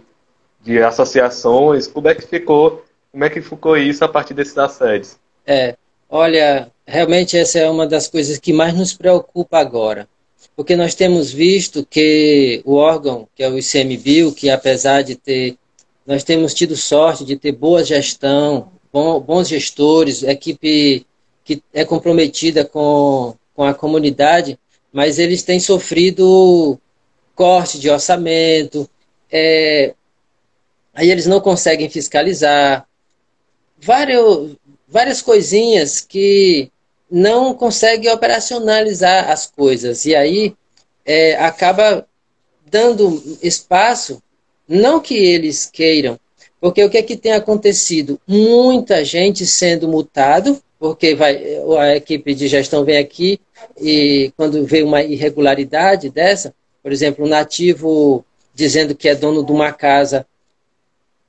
de 0.61 0.83
associações, 0.83 1.87
como 1.87 2.09
é 2.09 2.13
que 2.13 2.27
ficou, 2.27 2.83
como 3.09 3.23
é 3.23 3.29
que 3.29 3.41
ficou 3.41 3.77
isso 3.77 4.03
a 4.03 4.07
partir 4.09 4.33
desses 4.33 4.57
assédios? 4.57 5.15
É, 5.47 5.77
olha, 6.09 6.69
realmente 6.85 7.37
essa 7.37 7.57
é 7.57 7.69
uma 7.69 7.87
das 7.87 8.09
coisas 8.09 8.37
que 8.37 8.51
mais 8.51 8.73
nos 8.73 8.93
preocupa 8.93 9.57
agora. 9.57 10.09
Porque 10.57 10.75
nós 10.75 10.93
temos 10.93 11.31
visto 11.31 11.87
que 11.89 12.61
o 12.65 12.75
órgão, 12.75 13.29
que 13.33 13.41
é 13.41 13.49
o 13.49 13.57
ICMBio, 13.57 14.33
que 14.33 14.49
apesar 14.49 15.03
de 15.03 15.15
ter. 15.15 15.55
Nós 16.05 16.25
temos 16.25 16.53
tido 16.53 16.75
sorte 16.75 17.23
de 17.23 17.37
ter 17.37 17.53
boa 17.53 17.81
gestão, 17.81 18.71
bons 18.91 19.47
gestores, 19.47 20.21
equipe 20.23 21.05
que 21.45 21.63
é 21.73 21.85
comprometida 21.85 22.65
com, 22.65 23.35
com 23.55 23.63
a 23.63 23.73
comunidade, 23.73 24.59
mas 24.91 25.17
eles 25.17 25.43
têm 25.43 25.61
sofrido 25.61 26.77
corte 27.39 27.79
de 27.79 27.89
orçamento, 27.89 28.89
é, 29.31 29.93
aí 30.93 31.09
eles 31.09 31.25
não 31.25 31.39
conseguem 31.39 31.89
fiscalizar, 31.89 32.85
vários, 33.79 34.57
várias 34.85 35.21
coisinhas 35.21 36.01
que 36.01 36.69
não 37.09 37.53
consegue 37.53 38.09
operacionalizar 38.09 39.31
as 39.31 39.45
coisas. 39.45 40.05
E 40.05 40.13
aí 40.13 40.53
é, 41.05 41.37
acaba 41.37 42.05
dando 42.69 43.23
espaço, 43.41 44.21
não 44.67 44.99
que 44.99 45.15
eles 45.15 45.65
queiram, 45.65 46.19
porque 46.59 46.83
o 46.83 46.89
que 46.89 46.97
é 46.97 47.01
que 47.01 47.15
tem 47.15 47.31
acontecido? 47.31 48.19
Muita 48.27 49.05
gente 49.05 49.45
sendo 49.45 49.87
multado, 49.87 50.61
porque 50.77 51.15
vai, 51.15 51.41
a 51.79 51.95
equipe 51.95 52.35
de 52.35 52.49
gestão 52.49 52.83
vem 52.83 52.97
aqui 52.97 53.39
e 53.79 54.33
quando 54.35 54.65
vê 54.65 54.83
uma 54.83 55.01
irregularidade 55.01 56.09
dessa, 56.09 56.53
por 56.89 56.93
exemplo, 56.93 57.23
um 57.23 57.29
nativo 57.29 58.25
dizendo 58.51 58.95
que 58.95 59.07
é 59.07 59.13
dono 59.13 59.45
de 59.45 59.51
uma 59.51 59.71
casa 59.71 60.25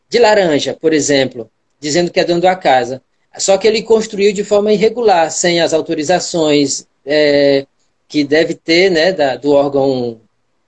de 0.08 0.18
laranja, 0.18 0.72
por 0.72 0.94
exemplo, 0.94 1.50
dizendo 1.78 2.10
que 2.10 2.18
é 2.18 2.24
dono 2.24 2.40
da 2.40 2.56
casa. 2.56 3.02
Só 3.36 3.58
que 3.58 3.68
ele 3.68 3.82
construiu 3.82 4.32
de 4.32 4.42
forma 4.42 4.72
irregular, 4.72 5.30
sem 5.30 5.60
as 5.60 5.74
autorizações 5.74 6.86
é, 7.04 7.66
que 8.08 8.24
deve 8.24 8.54
ter 8.54 8.90
né, 8.90 9.12
da, 9.12 9.36
do 9.36 9.52
órgão 9.52 10.18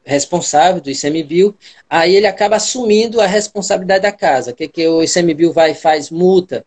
responsável, 0.05 0.83
do 0.83 0.91
ICMBio, 0.91 1.57
aí 1.89 2.15
ele 2.15 2.27
acaba 2.27 2.57
assumindo 2.57 3.19
a 3.19 3.27
responsabilidade 3.27 4.03
da 4.03 4.13
casa. 4.13 4.53
Que, 4.53 4.69
que 4.69 4.87
o 4.87 5.03
ICMBio 5.03 5.55
vai 5.55 5.71
e 5.71 5.75
faz? 5.75 6.11
Multa. 6.11 6.67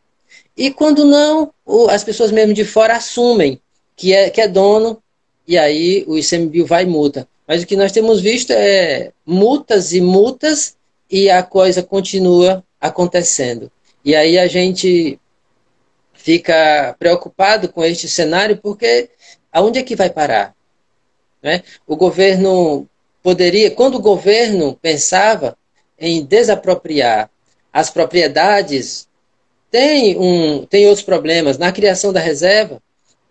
E 0.58 0.72
quando 0.72 1.06
não, 1.06 1.54
as 1.92 2.04
pessoas 2.04 2.32
mesmo 2.32 2.56
de 2.56 2.66
fora 2.66 2.96
assumem 2.96 3.62
que 3.96 4.16
é, 4.16 4.32
que 4.32 4.42
é 4.42 4.48
dono, 4.48 5.00
e 5.48 5.60
aí 5.60 6.04
o 6.08 6.18
ICMBio 6.18 6.66
vai 6.66 6.86
e 6.86 6.88
multa. 6.88 7.28
Mas 7.48 7.64
o 7.64 7.68
que 7.68 7.76
nós 7.76 7.92
temos 7.92 8.22
visto 8.22 8.52
é 8.52 9.12
multas 9.26 9.94
e 9.94 10.02
multas, 10.02 10.76
e 11.10 11.30
a 11.30 11.44
coisa 11.44 11.84
continua 11.84 12.64
acontecendo. 12.82 13.72
E 14.04 14.16
aí 14.16 14.38
a 14.38 14.48
gente 14.48 15.20
fica 16.14 16.96
preocupado 16.98 17.70
com 17.70 17.84
este 17.84 18.08
cenário, 18.08 18.58
porque 18.58 19.10
aonde 19.52 19.80
é 19.80 19.84
que 19.84 19.96
vai 19.96 20.10
parar? 20.10 20.56
Né? 21.42 21.62
O 21.86 21.96
governo 21.96 22.88
poderia, 23.22 23.70
quando 23.72 23.96
o 23.96 24.02
governo 24.02 24.78
pensava 24.82 25.56
em 26.00 26.26
desapropriar 26.26 27.30
as 27.72 27.90
propriedades, 27.90 29.08
tem, 29.70 30.18
um, 30.18 30.66
tem 30.66 30.88
outros 30.88 31.06
problemas. 31.06 31.58
Na 31.58 31.72
criação 31.72 32.12
da 32.12 32.20
reserva, 32.20 32.82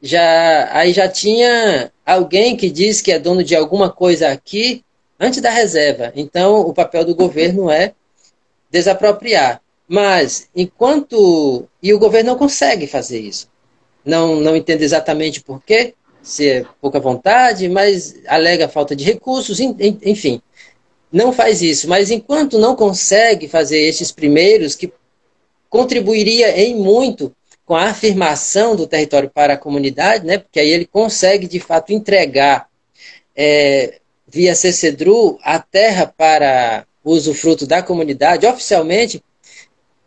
já 0.04 0.68
aí 0.70 0.92
já 0.92 1.08
tinha 1.08 1.90
alguém 2.04 2.54
que 2.58 2.68
diz 2.68 3.00
que 3.00 3.11
é 3.11 3.18
dono 3.18 3.42
de 3.42 3.56
alguma 3.56 3.90
coisa 3.90 4.28
aqui 4.28 4.84
antes 5.18 5.40
da 5.40 5.49
reserva. 5.49 6.12
Então, 6.14 6.61
o 6.61 6.75
papel 6.75 7.06
do 7.06 7.14
governo 7.14 7.70
é 7.70 7.94
desapropriar. 8.70 9.62
Mas, 9.88 10.46
enquanto. 10.54 11.66
E 11.82 11.94
o 11.94 11.99
governo 11.99 12.32
não 12.32 12.38
consegue 12.38 12.87
fazer 12.87 13.18
isso. 13.18 13.49
Não, 14.04 14.37
não 14.37 14.54
entende 14.54 14.84
exatamente 14.84 15.42
por 15.42 15.62
quê, 15.62 15.94
se 16.23 16.49
é 16.50 16.66
pouca 16.82 17.00
vontade, 17.00 17.66
mas 17.70 18.14
alega 18.26 18.68
falta 18.68 18.94
de 18.94 19.04
recursos, 19.04 19.58
enfim. 19.58 20.42
Não 21.11 21.32
faz 21.32 21.62
isso. 21.62 21.88
Mas 21.88 22.11
enquanto 22.11 22.58
não 22.58 22.76
consegue 22.76 23.49
fazer 23.49 23.80
estes 23.80 24.12
primeiros, 24.12 24.75
que 24.75 24.92
contribuiria 25.70 26.61
em 26.61 26.75
muito 26.75 27.34
com 27.64 27.75
a 27.75 27.85
afirmação 27.85 28.76
do 28.76 28.87
território 28.87 29.30
para 29.30 29.54
a 29.54 29.59
comunidade, 29.59 30.26
né, 30.26 30.38
porque 30.38 30.61
aí 30.61 30.68
ele 30.68 30.85
consegue 30.85 31.47
de 31.47 31.59
fato 31.59 31.92
entregar 31.92 32.68
é, 33.35 34.00
via 34.28 34.54
CCDRU 34.54 35.38
a 35.42 35.59
terra 35.59 36.06
para 36.06 36.87
uso 37.04 37.35
fruto 37.35 37.66
da 37.66 37.83
comunidade 37.83 38.47
oficialmente. 38.47 39.23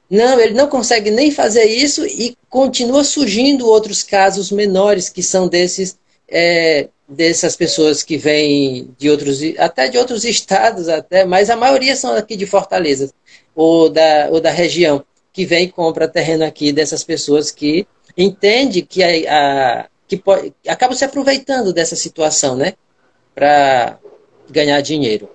Não, 0.10 0.40
ele 0.40 0.54
não 0.54 0.68
consegue 0.68 1.12
nem 1.12 1.32
fazer 1.32 1.66
isso 1.66 2.06
e 2.06 2.36
continua 2.50 3.04
surgindo 3.04 3.68
outros 3.68 4.04
casos 4.04 4.52
menores 4.52 5.10
que 5.10 5.22
são 5.22 5.48
desses 5.48 5.98
é, 6.30 6.90
dessas 7.08 7.56
pessoas 7.56 8.04
que 8.04 8.18
vêm 8.18 8.90
de 8.98 9.10
outros 9.10 9.40
até 9.58 9.88
de 9.88 9.98
outros 9.98 10.24
estados 10.26 10.90
até, 10.90 11.26
mas 11.26 11.50
a 11.50 11.56
maioria 11.56 11.96
são 11.96 12.14
aqui 12.14 12.36
de 12.36 12.46
Fortaleza 12.46 13.12
ou 13.56 13.90
da, 13.90 14.28
ou 14.30 14.42
da 14.42 14.52
região 14.52 15.04
que 15.38 15.46
vem 15.46 15.66
e 15.66 15.72
compra 15.72 16.08
terreno 16.08 16.44
aqui 16.44 16.74
dessas 16.74 17.04
pessoas 17.04 17.52
que 17.52 17.88
entende 18.18 18.82
que 18.82 19.04
a, 19.04 19.82
a 19.82 19.86
que 20.08 20.18
pode, 20.18 20.52
acabam 20.68 20.98
se 20.98 21.06
aproveitando 21.06 21.72
dessa 21.72 21.96
situação, 21.96 22.56
né, 22.56 22.74
para 23.36 24.00
ganhar 24.50 24.82
dinheiro. 24.82 25.30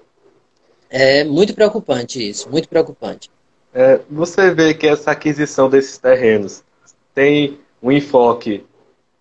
É 0.91 1.23
muito 1.23 1.55
preocupante 1.55 2.29
isso, 2.29 2.51
muito 2.51 2.69
preocupante. 2.69 3.31
É, 3.73 4.01
você 4.11 4.53
vê 4.53 4.75
que 4.75 4.89
essa 4.89 5.13
aquisição 5.13 5.71
desses 5.71 5.99
terrenos 5.99 6.65
tem 7.15 7.61
um 7.81 7.93
enfoque 7.93 8.67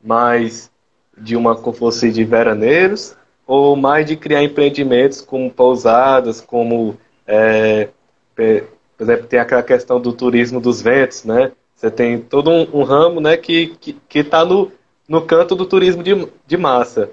mais 0.04 0.72
de 1.16 1.36
uma 1.36 1.56
como 1.56 1.78
fosse 1.78 2.10
de 2.10 2.24
veraneiros 2.24 3.16
ou 3.46 3.76
mais 3.76 4.08
de 4.08 4.16
criar 4.16 4.44
empreendimentos 4.44 5.22
como 5.22 5.52
pousadas, 5.52 6.42
como 6.42 6.98
é, 7.28 7.90
por 9.02 9.06
exemplo, 9.06 9.26
tem 9.26 9.40
aquela 9.40 9.64
questão 9.64 10.00
do 10.00 10.14
turismo 10.14 10.62
dos 10.62 10.80
ventos, 10.80 11.24
né? 11.24 11.52
Você 11.76 11.90
tem 11.90 12.20
todo 12.20 12.52
um, 12.52 12.68
um 12.72 12.84
ramo 12.84 13.20
né, 13.20 13.36
que 13.36 13.64
está 13.64 13.78
que, 13.80 13.94
que 14.08 14.24
tá 14.24 14.46
no, 14.46 14.72
no 15.10 15.24
canto 15.24 15.56
do 15.56 15.66
turismo 15.66 16.04
de, 16.04 16.28
de 16.46 16.56
massa, 16.56 17.10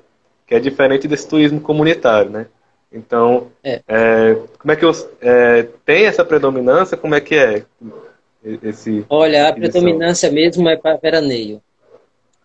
que 0.46 0.54
é 0.54 0.60
diferente 0.60 1.08
desse 1.08 1.26
turismo 1.26 1.58
comunitário, 1.62 2.30
né? 2.30 2.46
Então, 2.92 3.46
é. 3.64 3.80
É, 3.88 4.36
como 4.58 4.70
é 4.70 4.76
que 4.76 4.84
é, 5.22 5.66
tem 5.86 6.04
essa 6.04 6.22
predominância? 6.26 6.94
Como 6.94 7.14
é 7.14 7.22
que 7.22 7.34
é 7.34 7.64
esse? 8.62 9.06
Olha, 9.08 9.48
a 9.48 9.54
predominância 9.54 10.30
mesmo 10.30 10.68
é 10.68 10.76
para 10.76 10.98
veraneio. 10.98 11.62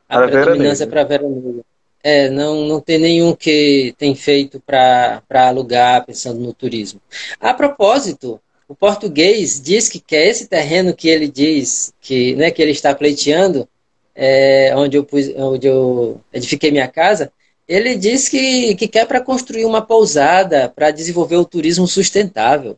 A 0.08 0.20
para 0.20 0.28
predominância 0.30 0.86
veraneio. 0.86 0.88
é 0.88 0.88
para 0.88 1.04
veraneio. 1.04 1.66
É, 2.02 2.30
não, 2.30 2.66
não 2.66 2.80
tem 2.80 2.98
nenhum 2.98 3.36
que 3.36 3.94
tem 3.98 4.16
feito 4.16 4.62
para 4.62 5.22
alugar 5.30 6.06
pensando 6.06 6.40
no 6.40 6.54
turismo. 6.54 7.02
A 7.42 7.54
propósito, 7.54 8.40
o 8.74 8.76
português 8.76 9.62
diz 9.62 9.88
que 9.88 10.00
quer 10.00 10.26
esse 10.26 10.48
terreno 10.48 10.96
que 10.96 11.08
ele 11.08 11.28
diz 11.28 11.94
que, 12.02 12.34
né, 12.36 12.50
que 12.50 12.60
ele 12.60 12.72
está 12.72 12.94
pleiteando, 12.96 13.70
é, 14.16 14.74
onde, 14.76 14.98
eu 14.98 15.04
pus, 15.04 15.30
onde 15.36 15.68
eu 15.68 16.20
edifiquei 16.34 16.72
minha 16.72 16.88
casa, 16.88 17.32
ele 17.68 17.96
diz 17.96 18.28
que, 18.28 18.74
que 18.74 18.88
quer 18.88 19.06
para 19.06 19.22
construir 19.22 19.66
uma 19.66 19.80
pousada 19.80 20.70
para 20.76 20.90
desenvolver 20.90 21.36
o 21.36 21.46
turismo 21.46 21.88
sustentável. 21.88 22.76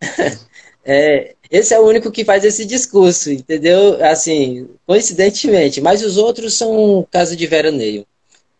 é, 0.86 1.34
esse 1.50 1.74
é 1.74 1.80
o 1.80 1.86
único 1.88 2.12
que 2.12 2.24
faz 2.24 2.44
esse 2.44 2.64
discurso, 2.64 3.32
entendeu? 3.32 3.98
Assim, 4.04 4.68
coincidentemente. 4.86 5.80
Mas 5.80 6.04
os 6.04 6.16
outros 6.16 6.54
são 6.54 7.04
casos 7.10 7.36
de 7.36 7.48
veraneio. 7.48 8.06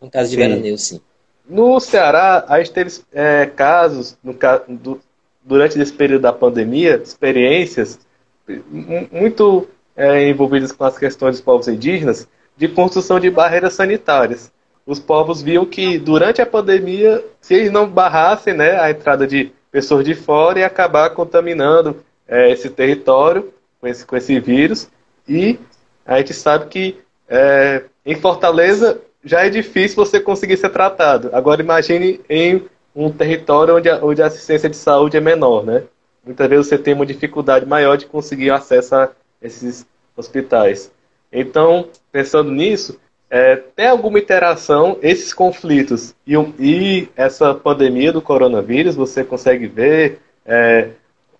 Um 0.00 0.10
caso 0.10 0.30
de 0.30 0.34
sim. 0.34 0.42
veraneio, 0.42 0.76
sim. 0.76 1.00
No 1.48 1.78
Ceará, 1.78 2.44
a 2.48 2.58
gente 2.58 2.72
teve 2.72 2.92
é, 3.12 3.46
casos, 3.46 4.16
no, 4.22 4.36
do, 4.68 5.00
durante 5.44 5.78
esse 5.80 5.92
período 5.92 6.22
da 6.22 6.32
pandemia, 6.32 7.00
experiências 7.02 7.98
muito 9.10 9.68
é, 9.96 10.28
envolvidas 10.28 10.72
com 10.72 10.84
as 10.84 10.98
questões 10.98 11.36
dos 11.36 11.44
povos 11.44 11.68
indígenas 11.68 12.28
de 12.56 12.68
construção 12.68 13.18
de 13.18 13.30
barreiras 13.30 13.74
sanitárias. 13.74 14.52
Os 14.86 14.98
povos 14.98 15.42
viam 15.42 15.64
que 15.64 15.98
durante 15.98 16.42
a 16.42 16.46
pandemia, 16.46 17.24
se 17.40 17.54
eles 17.54 17.70
não 17.70 17.88
barrassem 17.88 18.54
né, 18.54 18.80
a 18.80 18.90
entrada 18.90 19.26
de 19.26 19.52
pessoas 19.70 20.04
de 20.04 20.14
fora, 20.14 20.58
ia 20.58 20.66
acabar 20.66 21.10
contaminando 21.10 22.02
é, 22.26 22.50
esse 22.50 22.68
território 22.68 23.52
com 23.80 23.86
esse, 23.86 24.04
com 24.04 24.16
esse 24.16 24.38
vírus. 24.40 24.88
E 25.28 25.58
a 26.04 26.18
gente 26.18 26.34
sabe 26.34 26.66
que 26.66 26.98
é, 27.28 27.84
em 28.04 28.16
Fortaleza 28.16 29.00
já 29.24 29.46
é 29.46 29.48
difícil 29.48 29.96
você 29.96 30.20
conseguir 30.20 30.56
ser 30.56 30.70
tratado. 30.70 31.30
Agora 31.32 31.62
imagine 31.62 32.20
em 32.28 32.64
um 32.94 33.10
território 33.10 33.76
onde 33.76 33.88
a, 33.88 34.04
onde 34.04 34.22
a 34.22 34.26
assistência 34.26 34.68
de 34.68 34.76
saúde 34.76 35.16
é 35.16 35.20
menor, 35.20 35.64
né? 35.64 35.84
Muitas 36.24 36.48
vezes 36.48 36.66
você 36.68 36.78
tem 36.78 36.94
uma 36.94 37.06
dificuldade 37.06 37.66
maior 37.66 37.96
de 37.96 38.06
conseguir 38.06 38.50
acesso 38.50 38.94
a 38.94 39.10
esses 39.40 39.86
hospitais. 40.16 40.92
Então, 41.32 41.88
pensando 42.12 42.50
nisso, 42.50 42.98
é, 43.30 43.56
tem 43.56 43.86
alguma 43.86 44.18
interação, 44.18 44.98
esses 45.00 45.32
conflitos 45.32 46.14
e, 46.26 46.34
e, 46.60 47.08
essa 47.16 47.54
pandemia 47.54 48.12
do 48.12 48.20
coronavírus, 48.20 48.94
você 48.94 49.24
consegue 49.24 49.66
ver, 49.66 50.20
é, 50.44 50.90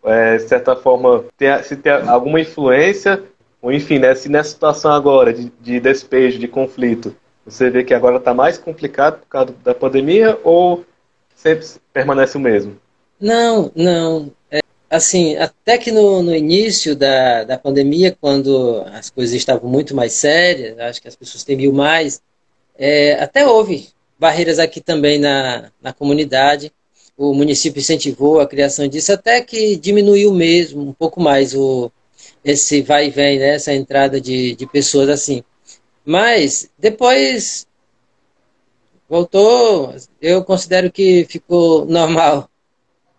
é, 0.04 0.36
de 0.38 0.48
certa 0.48 0.74
forma, 0.74 1.26
tem, 1.36 1.62
se 1.62 1.76
tem 1.76 1.92
alguma 1.92 2.40
influência, 2.40 3.22
ou 3.60 3.70
enfim, 3.70 3.98
né, 3.98 4.14
se 4.14 4.30
nessa 4.30 4.50
situação 4.50 4.90
agora 4.90 5.32
de, 5.34 5.52
de 5.60 5.78
despejo, 5.78 6.38
de 6.38 6.48
conflito, 6.48 7.14
você 7.44 7.68
vê 7.68 7.84
que 7.84 7.92
agora 7.92 8.16
está 8.16 8.32
mais 8.32 8.56
complicado 8.56 9.20
por 9.20 9.26
causa 9.28 9.54
da 9.62 9.74
pandemia 9.74 10.38
ou 10.42 10.84
sempre 11.34 11.66
permanece 11.92 12.36
o 12.36 12.40
mesmo? 12.40 12.78
Não, 13.20 13.70
não. 13.74 14.32
É, 14.50 14.60
assim, 14.90 15.36
até 15.36 15.78
que 15.78 15.90
no, 15.90 16.22
no 16.22 16.34
início 16.34 16.96
da, 16.96 17.44
da 17.44 17.58
pandemia, 17.58 18.16
quando 18.20 18.82
as 18.92 19.10
coisas 19.10 19.34
estavam 19.34 19.70
muito 19.70 19.94
mais 19.94 20.12
sérias, 20.12 20.78
acho 20.78 21.02
que 21.02 21.08
as 21.08 21.16
pessoas 21.16 21.44
temiam 21.44 21.72
mais, 21.72 22.20
é, 22.76 23.14
até 23.14 23.46
houve 23.46 23.88
barreiras 24.18 24.58
aqui 24.58 24.80
também 24.80 25.18
na, 25.18 25.70
na 25.80 25.92
comunidade. 25.92 26.72
O 27.16 27.34
município 27.34 27.80
incentivou 27.80 28.40
a 28.40 28.46
criação 28.46 28.88
disso, 28.88 29.12
até 29.12 29.40
que 29.40 29.76
diminuiu 29.76 30.32
mesmo 30.32 30.82
um 30.82 30.92
pouco 30.92 31.20
mais 31.20 31.54
o, 31.54 31.90
esse 32.44 32.82
vai 32.82 33.06
e 33.06 33.10
vem, 33.10 33.38
né, 33.38 33.54
essa 33.54 33.72
entrada 33.72 34.20
de, 34.20 34.54
de 34.54 34.66
pessoas 34.66 35.08
assim. 35.08 35.44
Mas 36.04 36.68
depois 36.78 37.66
voltou, 39.08 39.94
eu 40.22 40.44
considero 40.44 40.90
que 40.90 41.26
ficou 41.28 41.84
normal. 41.84 42.48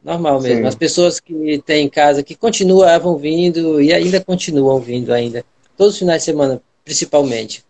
Normal 0.02 0.42
mesmo. 0.42 0.62
Sim. 0.62 0.68
As 0.68 0.76
pessoas 0.76 1.20
que 1.20 1.62
têm 1.66 1.86
em 1.86 1.90
casa, 1.90 2.24
que 2.24 2.34
continuavam 2.34 3.18
vindo 3.18 3.82
e 3.82 3.94
ainda 3.94 4.24
continuam 4.24 4.80
vindo 4.80 5.14
ainda. 5.14 5.46
Todos 5.76 5.94
os 5.94 6.00
finais 6.00 6.22
de 6.22 6.26
semana, 6.26 6.62
principalmente. 6.84 7.64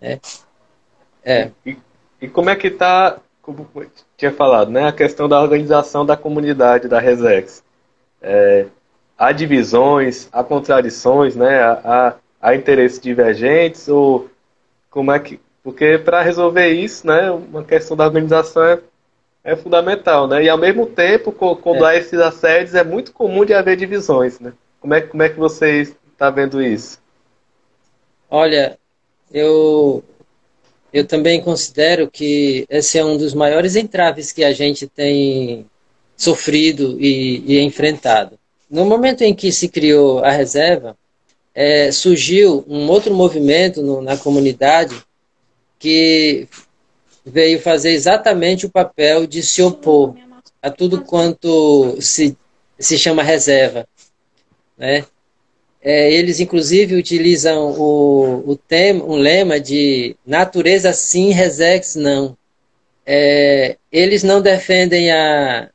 Né? 0.00 0.20
É. 1.24 1.50
E, 1.64 1.76
e 2.20 2.28
como 2.28 2.50
é 2.50 2.56
que 2.56 2.66
está, 2.66 3.18
como 3.40 3.66
tinha 4.16 4.32
falado, 4.32 4.70
né, 4.70 4.86
a 4.86 4.92
questão 4.92 5.28
da 5.28 5.40
organização 5.40 6.04
da 6.04 6.16
comunidade 6.16 6.86
da 6.86 7.00
Resex? 7.00 7.62
É, 8.20 8.66
há 9.16 9.32
divisões, 9.32 10.28
há 10.32 10.44
contradições, 10.44 11.36
né, 11.36 11.60
há, 11.62 12.16
há 12.40 12.54
interesses 12.54 13.00
divergentes 13.00 13.88
ou 13.88 14.28
como 14.90 15.10
é 15.10 15.18
que 15.18 15.40
porque 15.64 15.96
para 15.96 16.22
resolver 16.22 16.68
isso, 16.68 17.06
né, 17.06 17.30
uma 17.30 17.64
questão 17.64 17.96
da 17.96 18.04
organização 18.04 18.62
é, 18.62 18.78
é 19.42 19.56
fundamental, 19.56 20.28
né? 20.28 20.44
E 20.44 20.48
ao 20.48 20.58
mesmo 20.58 20.84
tempo, 20.86 21.32
quando 21.32 21.86
é. 21.86 21.88
há 21.88 21.96
esses 21.96 22.20
assédios, 22.20 22.74
é 22.74 22.84
muito 22.84 23.12
comum 23.12 23.46
de 23.46 23.54
haver 23.54 23.76
divisões, 23.78 24.38
né? 24.38 24.52
Como 24.78 24.92
é, 24.92 25.00
como 25.00 25.22
é 25.22 25.30
que 25.30 25.38
você 25.38 25.94
está 26.12 26.28
vendo 26.28 26.62
isso? 26.62 26.98
Olha, 28.30 28.78
eu 29.32 30.04
eu 30.92 31.06
também 31.06 31.40
considero 31.40 32.10
que 32.10 32.66
esse 32.68 32.98
é 32.98 33.04
um 33.04 33.16
dos 33.16 33.32
maiores 33.32 33.74
entraves 33.74 34.32
que 34.32 34.44
a 34.44 34.52
gente 34.52 34.86
tem 34.86 35.66
sofrido 36.16 36.96
e, 37.00 37.42
e 37.46 37.60
enfrentado. 37.60 38.38
No 38.70 38.84
momento 38.84 39.22
em 39.22 39.34
que 39.34 39.50
se 39.50 39.68
criou 39.68 40.22
a 40.22 40.30
reserva, 40.30 40.96
é, 41.54 41.90
surgiu 41.90 42.64
um 42.68 42.88
outro 42.88 43.14
movimento 43.14 43.82
no, 43.82 44.02
na 44.02 44.16
comunidade 44.16 44.94
que 45.84 46.48
veio 47.26 47.60
fazer 47.60 47.90
exatamente 47.90 48.64
o 48.64 48.70
papel 48.70 49.26
de 49.26 49.42
se 49.42 49.60
opor 49.60 50.14
a 50.62 50.70
tudo 50.70 51.02
quanto 51.02 51.98
se, 52.00 52.34
se 52.78 52.96
chama 52.96 53.22
reserva. 53.22 53.86
Né? 54.78 55.04
É, 55.82 56.10
eles, 56.10 56.40
inclusive, 56.40 56.94
utilizam 56.94 57.78
o, 57.78 58.52
o 58.52 58.56
tema, 58.56 59.04
um 59.04 59.16
lema 59.16 59.60
de 59.60 60.16
natureza 60.24 60.90
sim, 60.94 61.32
resex 61.32 61.96
não. 61.96 62.34
É, 63.04 63.76
eles 63.92 64.22
não 64.22 64.40
defendem 64.40 65.12
a, 65.12 65.68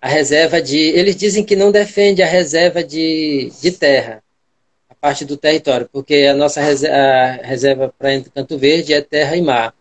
a 0.00 0.08
reserva 0.08 0.60
de. 0.60 0.76
Eles 0.76 1.14
dizem 1.14 1.44
que 1.44 1.54
não 1.54 1.70
defende 1.70 2.24
a 2.24 2.26
reserva 2.26 2.82
de, 2.82 3.52
de 3.60 3.70
terra 3.70 4.20
parte 5.02 5.24
do 5.24 5.36
território, 5.36 5.88
porque 5.92 6.28
a 6.30 6.34
nossa 6.34 6.60
reserva, 6.60 7.42
reserva 7.42 7.94
para 7.98 8.20
Canto 8.32 8.56
Verde 8.56 8.94
é 8.94 9.00
terra 9.00 9.36
e 9.36 9.42
mar. 9.42 9.74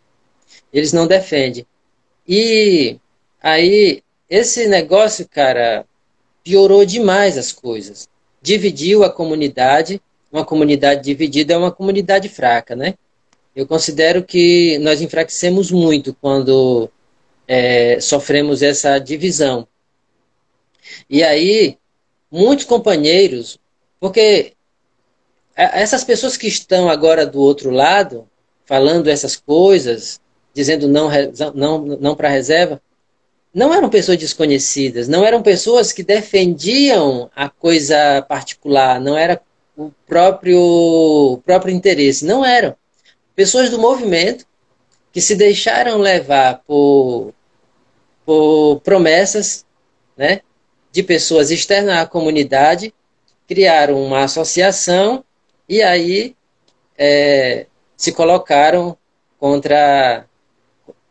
Eles 0.73 0.91
não 0.91 1.05
defendem. 1.05 1.63
E 2.27 2.97
aí, 3.39 4.01
esse 4.27 4.67
negócio, 4.67 5.27
cara, 5.29 5.85
piorou 6.43 6.83
demais 6.83 7.37
as 7.37 7.51
coisas. 7.51 8.09
Dividiu 8.41 9.03
a 9.03 9.11
comunidade. 9.11 10.01
Uma 10.31 10.43
comunidade 10.43 11.03
dividida 11.03 11.53
é 11.53 11.57
uma 11.57 11.71
comunidade 11.71 12.27
fraca, 12.27 12.75
né? 12.75 12.95
Eu 13.55 13.67
considero 13.67 14.23
que 14.23 14.79
nós 14.79 15.01
enfraquecemos 15.01 15.69
muito 15.69 16.17
quando 16.19 16.89
é, 17.47 17.99
sofremos 17.99 18.63
essa 18.63 18.97
divisão. 18.97 19.67
E 21.07 21.21
aí, 21.21 21.77
muitos 22.31 22.65
companheiros, 22.65 23.59
porque 23.99 24.53
essas 25.61 26.03
pessoas 26.03 26.37
que 26.37 26.47
estão 26.47 26.89
agora 26.89 27.25
do 27.25 27.39
outro 27.39 27.69
lado, 27.69 28.27
falando 28.65 29.07
essas 29.09 29.35
coisas, 29.35 30.19
dizendo 30.53 30.87
não, 30.87 31.09
não, 31.53 31.79
não 31.79 32.15
para 32.15 32.29
reserva, 32.29 32.81
não 33.53 33.73
eram 33.73 33.89
pessoas 33.89 34.17
desconhecidas, 34.17 35.07
não 35.07 35.25
eram 35.25 35.41
pessoas 35.41 35.91
que 35.91 36.03
defendiam 36.03 37.29
a 37.35 37.49
coisa 37.49 38.21
particular, 38.21 38.99
não 38.99 39.17
era 39.17 39.41
o 39.75 39.91
próprio, 40.07 40.57
o 40.57 41.41
próprio 41.45 41.73
interesse, 41.73 42.25
não 42.25 42.45
eram. 42.45 42.75
Pessoas 43.35 43.69
do 43.69 43.79
movimento 43.79 44.45
que 45.11 45.19
se 45.19 45.35
deixaram 45.35 45.97
levar 45.97 46.61
por, 46.65 47.33
por 48.25 48.79
promessas 48.81 49.65
né, 50.15 50.41
de 50.91 51.03
pessoas 51.03 51.51
externas 51.51 51.97
à 51.97 52.05
comunidade, 52.05 52.93
criaram 53.47 54.01
uma 54.01 54.23
associação 54.23 55.23
e 55.71 55.81
aí 55.81 56.35
é, 56.97 57.65
se 57.95 58.11
colocaram 58.11 58.97
contra 59.39 60.25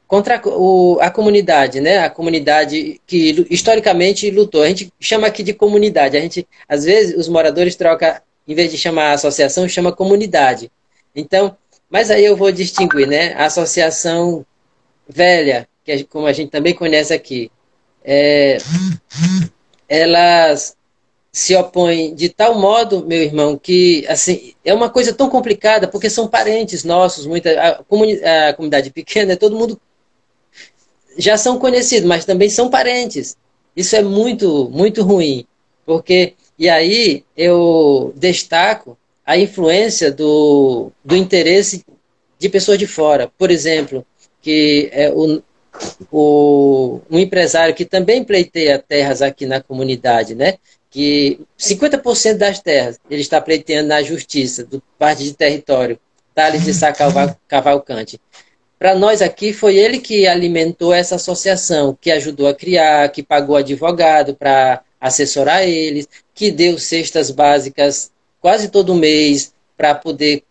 contra 0.07 0.39
o, 0.45 0.99
a 1.01 1.11
comunidade, 1.11 1.81
né? 1.81 2.01
A 2.01 2.11
comunidade 2.11 3.01
que 3.07 3.47
historicamente 3.49 4.31
lutou. 4.31 4.63
A 4.63 4.69
gente 4.69 4.93
chama 5.01 5.27
aqui 5.29 5.43
de 5.43 5.55
comunidade. 5.55 6.15
A 6.15 6.21
gente, 6.21 6.47
às 6.69 6.85
vezes, 6.85 7.17
os 7.17 7.27
moradores 7.27 7.75
trocam, 7.75 8.15
em 8.47 8.55
vez 8.55 8.71
de 8.71 8.77
chamar 8.77 9.13
associação, 9.13 9.67
chama 9.67 9.93
comunidade. 9.93 10.71
Então, 11.17 11.57
mas 11.89 12.11
aí 12.11 12.23
eu 12.23 12.37
vou 12.37 12.53
distinguir, 12.53 13.07
né? 13.07 13.33
A 13.35 13.47
associação 13.47 14.45
velha, 15.09 15.67
que 15.83 15.93
é 15.93 16.05
como 16.05 16.27
a 16.27 16.35
gente 16.35 16.51
também 16.51 16.75
conhece 16.75 17.15
aqui, 17.15 17.51
é, 18.05 18.59
elas 19.89 20.77
se 21.33 21.55
opõem 21.55 22.15
de 22.15 22.29
tal 22.29 22.59
modo, 22.59 23.07
meu 23.07 23.23
irmão, 23.23 23.57
que 23.57 24.05
assim 24.09 24.55
é 24.65 24.75
uma 24.75 24.91
coisa 24.91 25.13
tão 25.13 25.31
complicada 25.31 25.87
porque 25.87 26.11
são 26.11 26.27
parentes 26.27 26.83
nossos, 26.83 27.27
muita 27.27 27.51
a, 27.61 27.85
comuni 27.85 28.23
a 28.25 28.53
comunidade 28.53 28.91
pequena, 28.91 29.37
todo 29.37 29.57
mundo 29.57 29.81
já 31.17 31.37
são 31.37 31.59
conhecidos, 31.59 32.09
mas 32.09 32.25
também 32.25 32.49
são 32.49 32.69
parentes. 32.69 33.37
Isso 33.77 33.95
é 33.95 34.03
muito, 34.03 34.69
muito 34.71 35.03
ruim. 35.03 35.47
Porque, 35.87 36.35
e 36.59 36.69
aí 36.69 37.25
eu 37.37 38.13
destaco 38.17 38.97
a 39.25 39.39
influência 39.39 40.11
do, 40.11 40.91
do 41.05 41.17
interesse 41.17 41.85
de 42.39 42.49
pessoas 42.49 42.79
de 42.79 42.87
fora. 42.87 43.31
Por 43.39 43.51
exemplo, 43.51 44.05
que 44.43 44.89
é 44.93 45.11
o, 45.11 45.43
o, 46.11 47.01
um 47.11 47.19
empresário 47.19 47.75
que 47.75 47.85
também 47.85 48.25
pleiteia 48.25 48.79
terras 48.79 49.23
aqui 49.23 49.47
na 49.47 49.61
comunidade, 49.61 50.35
né? 50.35 50.59
Que 50.91 51.41
50% 51.59 52.37
das 52.37 52.61
terras 52.61 52.99
ele 53.09 53.23
está 53.23 53.41
pleiteando 53.41 53.89
na 53.89 54.03
justiça, 54.03 54.65
do 54.65 54.83
parte 54.99 55.23
de 55.23 55.33
território, 55.35 55.99
Thales 56.35 56.65
de 56.65 56.75
Sá 56.75 56.93
Cavalcante. 57.49 58.21
Para 58.79 58.95
nós 58.95 59.21
aqui, 59.21 59.53
foi 59.53 59.77
ele 59.77 59.99
que 59.99 60.27
alimentou 60.27 60.93
essa 60.93 61.17
associação, 61.17 61.97
que 62.01 62.11
ajudou 62.11 62.49
a 62.49 62.55
criar, 62.55 63.09
que 63.11 63.23
pagou 63.23 63.57
advogado 63.57 64.35
para 64.35 64.83
assessorar 65.01 65.69
eles, 65.69 66.09
que 66.35 66.51
deu 66.51 66.79
cestas 66.79 67.31
básicas 67.31 68.11
quase 68.41 68.69
todo 68.69 68.95
mês 68.95 69.55
para 69.77 69.95
poder 69.95 70.43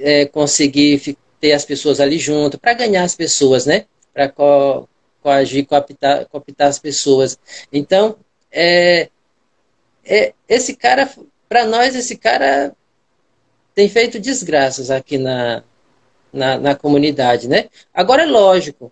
é, 0.00 0.26
conseguir 0.26 1.16
ter 1.40 1.52
as 1.52 1.64
pessoas 1.64 2.00
ali 2.00 2.18
junto, 2.18 2.58
para 2.58 2.74
ganhar 2.74 3.04
as 3.04 3.14
pessoas, 3.14 3.64
né? 3.64 3.84
Para 4.12 4.28
co 4.28 4.88
coagir, 5.22 5.66
cooptar, 5.66 6.26
cooptar 6.26 6.68
as 6.68 6.78
pessoas. 6.78 7.38
Então, 7.72 8.16
é, 8.50 9.08
é, 10.08 10.32
esse 10.48 10.74
cara, 10.74 11.08
para 11.48 11.66
nós, 11.66 11.94
esse 11.94 12.16
cara 12.16 12.74
tem 13.74 13.88
feito 13.88 14.18
desgraças 14.18 14.90
aqui 14.90 15.18
na, 15.18 15.62
na, 16.32 16.58
na 16.58 16.74
comunidade, 16.74 17.46
né? 17.46 17.68
Agora 17.92 18.22
é 18.22 18.26
lógico, 18.26 18.90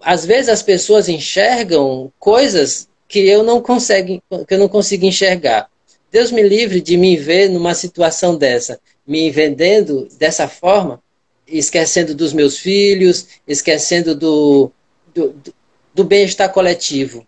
às 0.00 0.26
vezes 0.26 0.48
as 0.48 0.62
pessoas 0.62 1.08
enxergam 1.08 2.12
coisas 2.18 2.88
que 3.08 3.20
eu 3.20 3.42
não 3.42 3.62
consigo, 3.62 4.22
que 4.46 4.54
eu 4.54 4.58
não 4.58 4.68
consigo 4.68 5.06
enxergar. 5.06 5.70
Deus 6.10 6.30
me 6.30 6.42
livre 6.42 6.80
de 6.80 6.96
me 6.96 7.16
ver 7.16 7.48
numa 7.48 7.74
situação 7.74 8.36
dessa, 8.36 8.80
me 9.06 9.30
vendendo 9.30 10.08
dessa 10.18 10.48
forma, 10.48 11.02
esquecendo 11.46 12.14
dos 12.14 12.32
meus 12.32 12.58
filhos, 12.58 13.28
esquecendo 13.46 14.14
do, 14.14 14.70
do, 15.14 15.34
do 15.94 16.04
bem-estar 16.04 16.52
coletivo, 16.52 17.26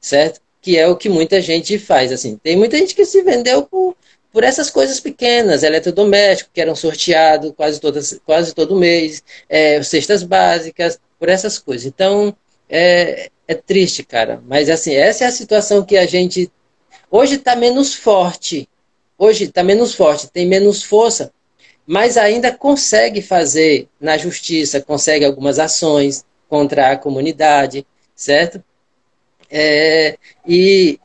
certo? 0.00 0.40
Que 0.66 0.76
é 0.76 0.88
o 0.88 0.96
que 0.96 1.08
muita 1.08 1.40
gente 1.40 1.78
faz. 1.78 2.10
Assim, 2.10 2.36
tem 2.36 2.56
muita 2.56 2.76
gente 2.76 2.92
que 2.92 3.04
se 3.04 3.22
vendeu 3.22 3.62
por, 3.62 3.96
por 4.32 4.42
essas 4.42 4.68
coisas 4.68 4.98
pequenas, 4.98 5.62
eletrodomésticos 5.62 6.50
que 6.52 6.60
eram 6.60 6.74
sorteados 6.74 7.52
quase, 7.56 7.80
todas, 7.80 8.20
quase 8.26 8.52
todo 8.52 8.74
mês, 8.74 9.22
é, 9.48 9.80
cestas 9.84 10.24
básicas, 10.24 10.98
por 11.20 11.28
essas 11.28 11.56
coisas. 11.56 11.86
Então, 11.86 12.36
é, 12.68 13.30
é 13.46 13.54
triste, 13.54 14.02
cara. 14.02 14.42
Mas 14.44 14.68
assim, 14.68 14.92
essa 14.92 15.22
é 15.22 15.28
a 15.28 15.30
situação 15.30 15.84
que 15.84 15.96
a 15.96 16.04
gente 16.04 16.50
hoje 17.08 17.36
está 17.36 17.54
menos 17.54 17.94
forte. 17.94 18.68
Hoje 19.16 19.44
está 19.44 19.62
menos 19.62 19.94
forte, 19.94 20.28
tem 20.28 20.48
menos 20.48 20.82
força, 20.82 21.32
mas 21.86 22.16
ainda 22.16 22.52
consegue 22.52 23.22
fazer 23.22 23.88
na 24.00 24.18
justiça, 24.18 24.80
consegue 24.80 25.24
algumas 25.24 25.60
ações 25.60 26.24
contra 26.48 26.90
a 26.90 26.96
comunidade, 26.96 27.86
certo? 28.16 28.60
É, 29.50 30.18
e 30.46 30.98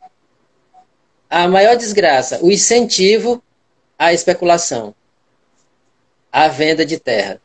a 1.29 1.47
maior 1.47 1.75
desgraça, 1.77 2.39
o 2.43 2.51
incentivo 2.51 3.41
à 3.97 4.13
especulação, 4.13 4.93
à 6.31 6.47
venda 6.47 6.85
de 6.85 6.99
terra. 6.99 7.41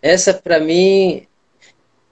Essa, 0.00 0.32
para 0.32 0.60
mim, 0.60 1.26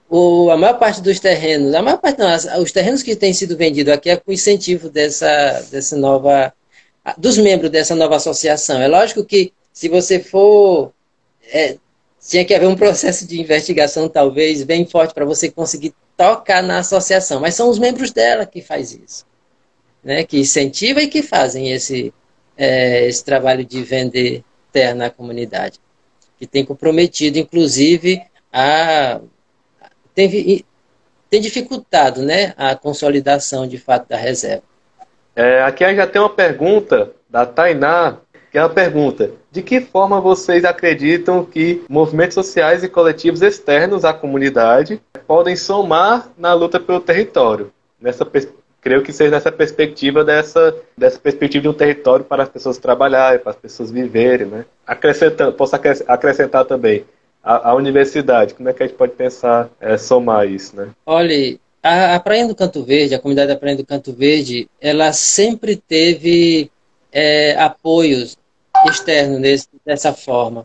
o, 0.08 0.50
a 0.50 0.56
maior 0.56 0.78
parte 0.78 1.00
dos 1.00 1.20
terrenos, 1.20 1.74
a 1.74 1.82
maior 1.82 1.98
parte 1.98 2.18
não, 2.18 2.62
os 2.62 2.72
terrenos 2.72 3.02
que 3.02 3.14
têm 3.14 3.32
sido 3.32 3.56
vendidos 3.56 3.92
aqui 3.92 4.10
é 4.10 4.16
com 4.16 4.32
incentivo 4.32 4.88
dessa, 4.88 5.60
dessa 5.70 5.96
nova, 5.96 6.52
dos 7.16 7.38
membros 7.38 7.70
dessa 7.70 7.94
nova 7.94 8.16
associação. 8.16 8.80
É 8.80 8.88
lógico 8.88 9.24
que 9.24 9.52
se 9.72 9.88
você 9.88 10.18
for, 10.18 10.92
é, 11.52 11.76
tinha 12.26 12.44
que 12.44 12.54
haver 12.54 12.68
um 12.68 12.74
processo 12.76 13.26
de 13.26 13.40
investigação 13.40 14.08
talvez 14.08 14.62
bem 14.62 14.86
forte 14.86 15.14
para 15.14 15.24
você 15.24 15.50
conseguir 15.50 15.94
tocar 16.18 16.62
na 16.62 16.81
associação, 16.81 17.40
mas 17.40 17.54
são 17.54 17.70
os 17.70 17.78
membros 17.78 18.11
dela 18.11 18.44
que 18.44 18.61
faz 18.61 18.92
isso 18.92 19.26
né, 20.02 20.24
que 20.24 20.38
incentivam 20.38 21.02
e 21.02 21.09
que 21.09 21.22
fazem 21.22 21.72
esse, 21.72 22.12
é, 22.57 23.07
esse 23.07 23.24
trabalho 23.24 23.64
de 23.64 23.83
vender 23.83 24.42
terra 24.72 24.94
na 24.94 25.11
comunidade, 25.11 25.78
que 26.38 26.46
tem 26.46 26.64
comprometido, 26.64 27.38
inclusive, 27.38 28.22
a 28.52 29.20
tem, 30.14 30.64
tem 31.31 31.40
dificultado 31.40 32.22
né, 32.22 32.54
a 32.57 32.74
consolidação 32.74 33.66
de 33.68 33.78
fato 33.78 34.09
da 34.09 34.16
reserva. 34.16 34.62
É, 35.37 35.62
aqui 35.62 35.85
já 35.94 36.07
tem 36.07 36.20
uma 36.20 36.35
pergunta 36.35 37.12
da 37.28 37.46
Tainá, 37.46 38.18
que 38.50 38.58
é 38.58 38.61
a 38.61 38.68
pergunta: 38.68 39.30
de 39.50 39.62
que 39.62 39.80
forma 39.80 40.20
vocês 40.20 40.64
acreditam 40.64 41.44
que 41.44 41.82
movimentos 41.88 42.34
sociais 42.34 42.82
e 42.82 42.88
coletivos 42.88 43.42
externos 43.42 44.04
à 44.04 44.12
comunidade 44.12 45.00
podem 45.26 45.56
somar 45.56 46.30
na 46.37 46.54
luta 46.54 46.78
pelo 46.78 47.00
território? 47.00 47.70
Nessa 48.00 48.24
creio 48.80 49.02
que 49.02 49.12
seja 49.12 49.30
nessa 49.30 49.50
perspectiva 49.50 50.24
dessa, 50.24 50.74
dessa 50.96 51.18
perspectiva 51.18 51.62
de 51.62 51.68
um 51.68 51.74
território 51.74 52.24
para 52.24 52.44
as 52.44 52.48
pessoas 52.48 52.78
trabalharem, 52.78 53.40
para 53.40 53.50
as 53.50 53.56
pessoas 53.56 53.90
viverem, 53.90 54.46
né? 54.46 54.64
Acrescentando, 54.87 55.52
posso 55.52 55.74
acrescentar 55.74 56.64
também 56.64 57.04
a, 57.42 57.70
a 57.70 57.74
universidade, 57.74 58.54
como 58.54 58.68
é 58.68 58.72
que 58.72 58.82
a 58.82 58.87
gente 58.87 58.96
pode 58.96 59.12
pensar, 59.12 59.68
é, 59.80 59.96
somar 59.96 60.48
isso, 60.48 60.76
né? 60.76 60.88
Olha, 61.04 61.58
a 61.82 62.18
Praia 62.20 62.46
do 62.46 62.54
Canto 62.54 62.82
Verde, 62.84 63.14
a 63.14 63.18
comunidade 63.18 63.48
da 63.48 63.58
Praia 63.58 63.76
do 63.76 63.87
Canto 63.87 64.12
Verde, 64.12 64.68
ela 64.80 65.12
sempre 65.12 65.76
teve 65.76 66.70
é, 67.18 67.57
apoios 67.59 68.38
externos 68.87 69.40
desse, 69.40 69.68
dessa 69.85 70.12
forma. 70.12 70.64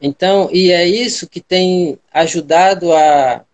Então, 0.00 0.48
e 0.52 0.72
é 0.72 0.84
isso 0.84 1.28
que 1.28 1.40
tem 1.40 1.96
ajudado 2.12 2.92
a, 2.92 3.44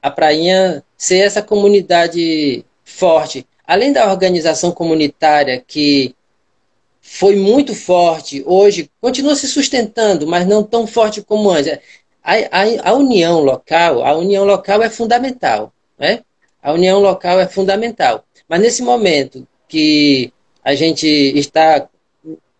a 0.00 0.08
Prainha 0.08 0.84
ser 0.96 1.18
essa 1.18 1.42
comunidade 1.42 2.64
forte. 2.84 3.44
Além 3.66 3.92
da 3.92 4.08
organização 4.08 4.70
comunitária 4.70 5.60
que 5.66 6.14
foi 7.00 7.34
muito 7.34 7.74
forte, 7.74 8.44
hoje 8.46 8.88
continua 9.00 9.34
se 9.34 9.48
sustentando, 9.48 10.28
mas 10.28 10.46
não 10.46 10.62
tão 10.62 10.86
forte 10.86 11.22
como 11.22 11.50
antes. 11.50 11.76
A, 12.22 12.34
a, 12.34 12.90
a 12.90 12.92
união 12.92 13.40
local, 13.40 14.04
a 14.04 14.16
união 14.16 14.44
local 14.44 14.80
é 14.80 14.88
fundamental, 14.88 15.72
né? 15.98 16.20
A 16.62 16.72
união 16.72 17.00
local 17.00 17.40
é 17.40 17.48
fundamental. 17.48 18.24
Mas 18.48 18.60
nesse 18.60 18.80
momento 18.80 19.44
que 19.66 20.32
a 20.64 20.74
gente 20.74 21.06
está 21.06 21.88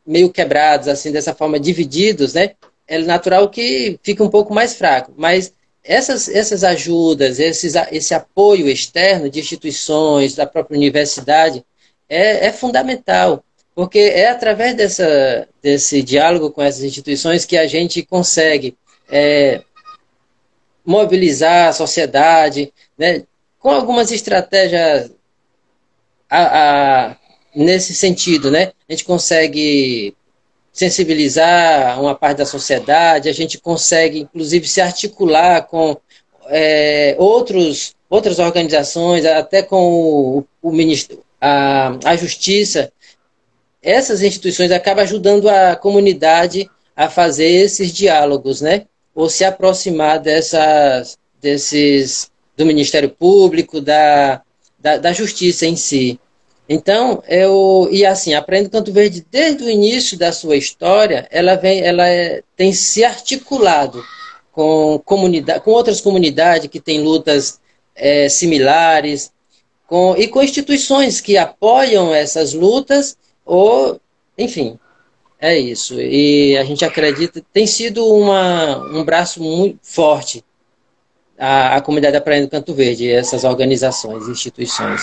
meio 0.07 0.31
quebrados, 0.31 0.88
assim, 0.88 1.12
dessa 1.12 1.35
forma, 1.35 1.61
divididos, 1.61 2.35
né? 2.35 2.53
É 2.87 2.99
natural 2.99 3.49
que 3.49 3.99
fique 4.03 4.23
um 4.23 4.29
pouco 4.29 4.53
mais 4.53 4.75
fraco. 4.75 5.12
Mas 5.17 5.53
essas, 5.85 6.29
essas 6.29 6.65
ajudas, 6.65 7.38
esses, 7.38 7.75
esse 7.91 8.15
apoio 8.15 8.69
externo 8.69 9.31
de 9.31 9.41
instituições, 9.41 10.35
da 10.35 10.47
própria 10.47 10.77
universidade, 10.77 11.65
é, 12.09 12.47
é 12.47 12.53
fundamental, 12.53 13.45
porque 13.75 13.99
é 13.99 14.29
através 14.29 14.75
dessa, 14.75 15.49
desse 15.62 16.03
diálogo 16.03 16.51
com 16.51 16.62
essas 16.62 16.83
instituições 16.83 17.45
que 17.45 17.57
a 17.57 17.67
gente 17.67 18.03
consegue 18.03 18.77
é, 19.11 19.62
mobilizar 20.85 21.69
a 21.69 21.73
sociedade, 21.73 22.73
né, 22.99 23.23
com 23.59 23.71
algumas 23.71 24.11
estratégias 24.11 25.11
a, 26.29 27.09
a, 27.11 27.17
nesse 27.55 27.95
sentido, 27.95 28.51
né? 28.51 28.73
A 28.88 28.93
gente 28.93 29.05
consegue 29.05 30.15
sensibilizar 30.73 32.01
uma 32.01 32.15
parte 32.15 32.38
da 32.38 32.47
sociedade, 32.47 33.29
a 33.29 33.33
gente 33.33 33.59
consegue, 33.59 34.21
inclusive, 34.21 34.67
se 34.67 34.81
articular 34.81 35.62
com 35.67 35.97
é, 36.47 37.15
outros, 37.19 37.95
outras 38.09 38.38
organizações, 38.38 39.27
até 39.27 39.62
com 39.62 39.93
o, 39.93 40.45
o 40.62 40.73
ministro, 40.73 41.23
a, 41.41 41.99
a 42.05 42.17
justiça. 42.17 42.91
Essas 43.83 44.23
instituições 44.23 44.71
acabam 44.71 45.03
ajudando 45.03 45.49
a 45.49 45.77
comunidade 45.77 46.71
a 46.97 47.11
fazer 47.11 47.49
esses 47.49 47.93
diálogos, 47.93 48.61
né? 48.61 48.87
Ou 49.15 49.29
se 49.29 49.45
aproximar 49.45 50.21
dessas, 50.21 51.19
desses 51.41 52.31
do 52.57 52.65
Ministério 52.65 53.11
Público, 53.11 53.81
da, 53.81 54.41
da, 54.79 54.97
da 54.99 55.12
Justiça 55.12 55.67
em 55.67 55.77
si. 55.77 56.19
Então, 56.72 57.22
eu 57.28 57.87
e 57.92 58.06
assim, 58.06 58.32
Aprendo 58.32 58.70
Canto 58.70 58.90
Verde 58.90 59.26
desde 59.30 59.62
o 59.62 59.68
início 59.68 60.18
da 60.18 60.32
sua 60.32 60.56
história, 60.56 61.28
ela 61.30 61.54
vem, 61.54 61.82
ela 61.82 62.08
é, 62.08 62.42
tem 62.56 62.72
se 62.72 63.04
articulado 63.04 64.02
com 64.52 64.98
comunidade, 65.04 65.61
com 65.61 65.70
outras 65.70 66.00
comunidades 66.00 66.68
que 66.68 66.80
têm 66.80 67.02
lutas 67.02 67.61
é, 67.94 68.26
similares, 68.30 69.30
com, 69.87 70.16
e 70.16 70.26
com 70.28 70.42
instituições 70.42 71.20
que 71.20 71.37
apoiam 71.37 72.14
essas 72.14 72.54
lutas, 72.54 73.18
ou, 73.44 74.00
enfim, 74.38 74.78
é 75.38 75.58
isso. 75.58 76.00
E 76.00 76.56
a 76.56 76.64
gente 76.64 76.87
acredita, 76.87 77.44
tem 77.52 77.66
sido 77.66 78.06
uma, 78.06 78.78
um 78.78 79.04
braço 79.04 79.42
muito 79.42 79.78
forte 79.82 80.42
a, 81.38 81.76
a 81.76 81.80
comunidade 81.82 82.16
Aprendendo 82.16 82.50
Canto 82.50 82.72
Verde, 82.72 83.11
essas 83.11 83.44
organizações, 83.44 84.26
instituições. 84.26 85.02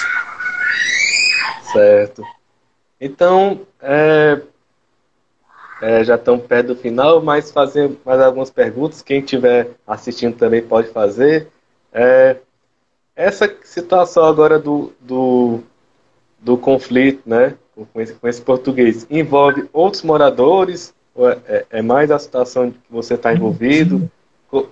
Certo. 1.72 2.24
Então, 3.00 3.62
é, 3.82 4.42
é, 5.82 6.04
já 6.04 6.16
estão 6.16 6.38
perto 6.38 6.68
do 6.68 6.76
final, 6.76 7.22
mas 7.22 7.52
fazer 7.52 7.92
mais 8.06 8.20
algumas 8.20 8.50
perguntas. 8.50 9.02
Quem 9.02 9.20
estiver 9.20 9.72
assistindo 9.88 10.36
também 10.36 10.62
pode 10.62 10.90
fazer. 10.90 11.48
É, 11.94 12.38
essa 13.16 13.54
situação 13.64 14.26
agora 14.26 14.60
do, 14.60 14.94
do, 15.00 15.60
do 16.40 16.58
conflito, 16.58 17.22
né, 17.26 17.56
com 17.94 18.02
esse, 18.02 18.14
com 18.14 18.28
esse 18.28 18.42
português, 18.42 19.08
envolve 19.10 19.70
outros 19.72 20.04
moradores? 20.04 20.94
É, 21.18 21.38
é, 21.48 21.66
é 21.72 21.82
mais 21.82 22.12
a 22.12 22.20
situação 22.20 22.72
que 22.72 22.80
você 22.90 23.16
está 23.16 23.34
envolvido? 23.34 24.10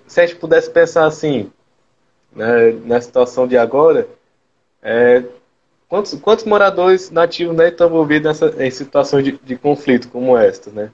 Se 0.07 0.21
a 0.21 0.25
gente 0.25 0.39
pudesse 0.39 0.69
pensar 0.69 1.05
assim, 1.05 1.51
né, 2.35 2.71
na 2.85 2.99
situação 3.01 3.47
de 3.47 3.57
agora, 3.57 4.07
é, 4.81 5.23
quantos, 5.87 6.13
quantos 6.15 6.45
moradores 6.45 7.09
nativos 7.09 7.55
né, 7.55 7.69
estão 7.69 7.87
envolvidos 7.87 8.27
nessa, 8.27 8.63
em 8.63 8.71
situações 8.71 9.23
de, 9.23 9.39
de 9.43 9.55
conflito 9.55 10.09
como 10.09 10.37
esta? 10.37 10.69
Né? 10.71 10.91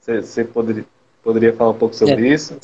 Você, 0.00 0.44
poderia, 0.44 0.84
poderia 1.22 1.52
falar 1.52 1.70
um 1.70 1.78
pouco 1.78 1.94
sobre 1.94 2.28
é, 2.28 2.34
isso? 2.34 2.56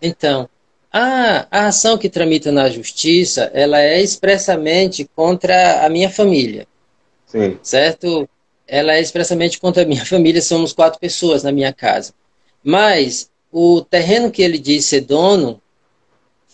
Então, 0.00 0.48
a, 0.92 1.46
a 1.50 1.66
ação 1.68 1.96
que 1.96 2.08
tramita 2.08 2.52
na 2.52 2.68
justiça, 2.68 3.50
ela 3.54 3.80
é 3.80 4.00
expressamente 4.02 5.08
contra 5.16 5.86
a 5.86 5.88
minha 5.88 6.10
família. 6.10 6.66
Sim. 7.26 7.58
Certo? 7.62 8.28
Ela 8.68 8.94
é 8.94 9.00
expressamente 9.00 9.58
contra 9.58 9.82
a 9.82 9.86
minha 9.86 10.04
família, 10.06 10.42
somos 10.42 10.72
quatro 10.72 11.00
pessoas 11.00 11.42
na 11.42 11.50
minha 11.50 11.72
casa. 11.72 12.12
Mas 12.62 13.30
o 13.50 13.82
terreno 13.82 14.30
que 14.30 14.42
ele 14.42 14.58
diz 14.58 14.84
ser 14.84 15.00
dono, 15.00 15.60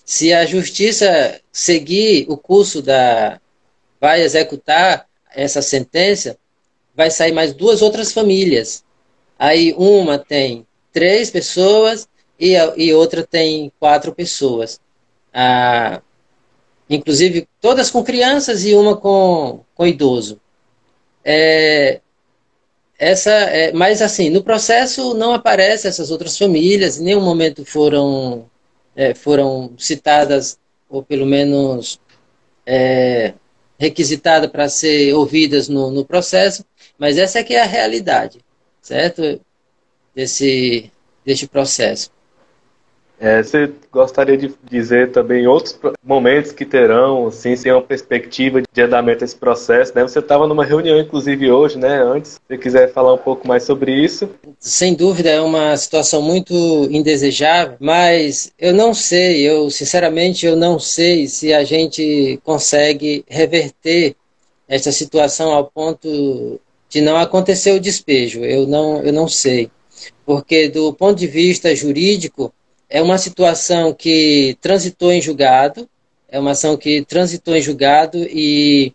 se 0.04 0.32
a 0.32 0.46
justiça 0.46 1.40
seguir 1.52 2.26
o 2.28 2.37
curso 2.37 2.80
da. 2.80 3.40
Vai 4.00 4.22
executar 4.22 5.06
essa 5.34 5.62
sentença, 5.62 6.37
vai 6.94 7.11
sair 7.11 7.32
mais 7.32 7.52
duas 7.52 7.82
outras 7.82 8.12
famílias. 8.12 8.84
Aí 9.38 9.74
uma 9.76 10.18
tem 10.18 10.66
três 10.92 11.30
pessoas 11.30 12.08
e, 12.38 12.54
e 12.76 12.92
outra 12.92 13.24
tem 13.24 13.72
quatro 13.78 14.12
pessoas. 14.12 14.80
Ah, 15.32 16.00
inclusive, 16.88 17.48
todas 17.61 17.90
com 17.90 18.02
crianças 18.02 18.64
e 18.64 18.74
uma 18.74 18.96
com, 18.96 19.61
com 19.74 19.87
idoso. 19.87 20.40
É, 21.24 22.00
essa 22.98 23.30
é, 23.30 23.72
mas 23.72 24.02
assim, 24.02 24.28
no 24.30 24.42
processo 24.42 25.14
não 25.14 25.32
aparecem 25.32 25.88
essas 25.88 26.11
outras 26.11 26.37
famílias, 26.37 26.98
em 26.98 27.04
nenhum 27.04 27.20
momento 27.20 27.64
foram, 27.64 28.46
é, 28.96 29.14
foram 29.14 29.72
citadas, 29.78 30.58
ou 30.88 31.02
pelo 31.02 31.26
menos 31.26 32.00
requisitadas 33.78 34.50
para 34.50 34.68
ser 34.68 35.14
ouvidas 35.14 35.68
no, 35.68 35.90
no 35.90 36.04
processo, 36.04 36.64
mas 36.98 37.16
essa 37.16 37.38
é 37.38 37.44
que 37.44 37.54
é 37.54 37.62
a 37.62 37.66
realidade, 37.66 38.40
certo? 38.82 39.40
Desse, 40.14 40.90
deste 41.24 41.46
processo. 41.46 42.10
É, 43.20 43.42
você 43.42 43.72
gostaria 43.90 44.37
de 44.37 44.54
dizer 44.70 45.11
também 45.11 45.46
outros 45.46 45.78
momentos 46.04 46.52
que 46.52 46.64
terão, 46.64 47.26
assim, 47.26 47.57
sem 47.57 47.72
uma 47.72 47.83
perspectiva 47.83 48.62
de 48.62 48.83
andamento 48.83 49.20
desse 49.20 49.35
processo, 49.35 49.92
né? 49.94 50.02
Você 50.02 50.20
estava 50.20 50.46
numa 50.46 50.64
reunião, 50.64 50.98
inclusive, 50.98 51.50
hoje, 51.50 51.78
né? 51.78 52.00
Antes, 52.00 52.33
se 52.33 52.40
você 52.46 52.57
quiser 52.57 52.92
falar 52.92 53.12
um 53.12 53.18
pouco 53.18 53.46
mais 53.46 53.64
sobre 53.64 53.92
isso. 53.92 54.31
Sem 54.61 54.94
dúvida, 54.94 55.31
é 55.31 55.40
uma 55.40 55.76
situação 55.76 56.22
muito 56.22 56.54
indesejável, 56.90 57.76
mas 57.81 58.52
eu 58.59 58.72
não 58.72 58.94
sei, 58.94 59.42
eu, 59.42 59.68
sinceramente, 59.68 60.46
eu 60.46 60.54
não 60.54 60.78
sei 60.78 61.26
se 61.26 61.52
a 61.52 61.64
gente 61.64 62.38
consegue 62.44 63.24
reverter 63.28 64.14
essa 64.68 64.92
situação 64.92 65.52
ao 65.52 65.64
ponto 65.64 66.61
de 66.88 67.00
não 67.00 67.16
acontecer 67.16 67.72
o 67.72 67.81
despejo. 67.81 68.44
Eu 68.44 68.66
não, 68.66 69.02
eu 69.02 69.12
não 69.12 69.26
sei. 69.26 69.70
Porque, 70.24 70.68
do 70.68 70.92
ponto 70.92 71.18
de 71.18 71.26
vista 71.26 71.74
jurídico, 71.74 72.52
é 72.88 73.03
uma 73.03 73.18
situação 73.18 73.92
que 73.92 74.57
transitou 74.61 75.12
em 75.12 75.20
julgado, 75.20 75.88
é 76.29 76.38
uma 76.38 76.53
ação 76.53 76.77
que 76.77 77.05
transitou 77.05 77.57
em 77.57 77.62
julgado 77.62 78.18
e 78.18 78.92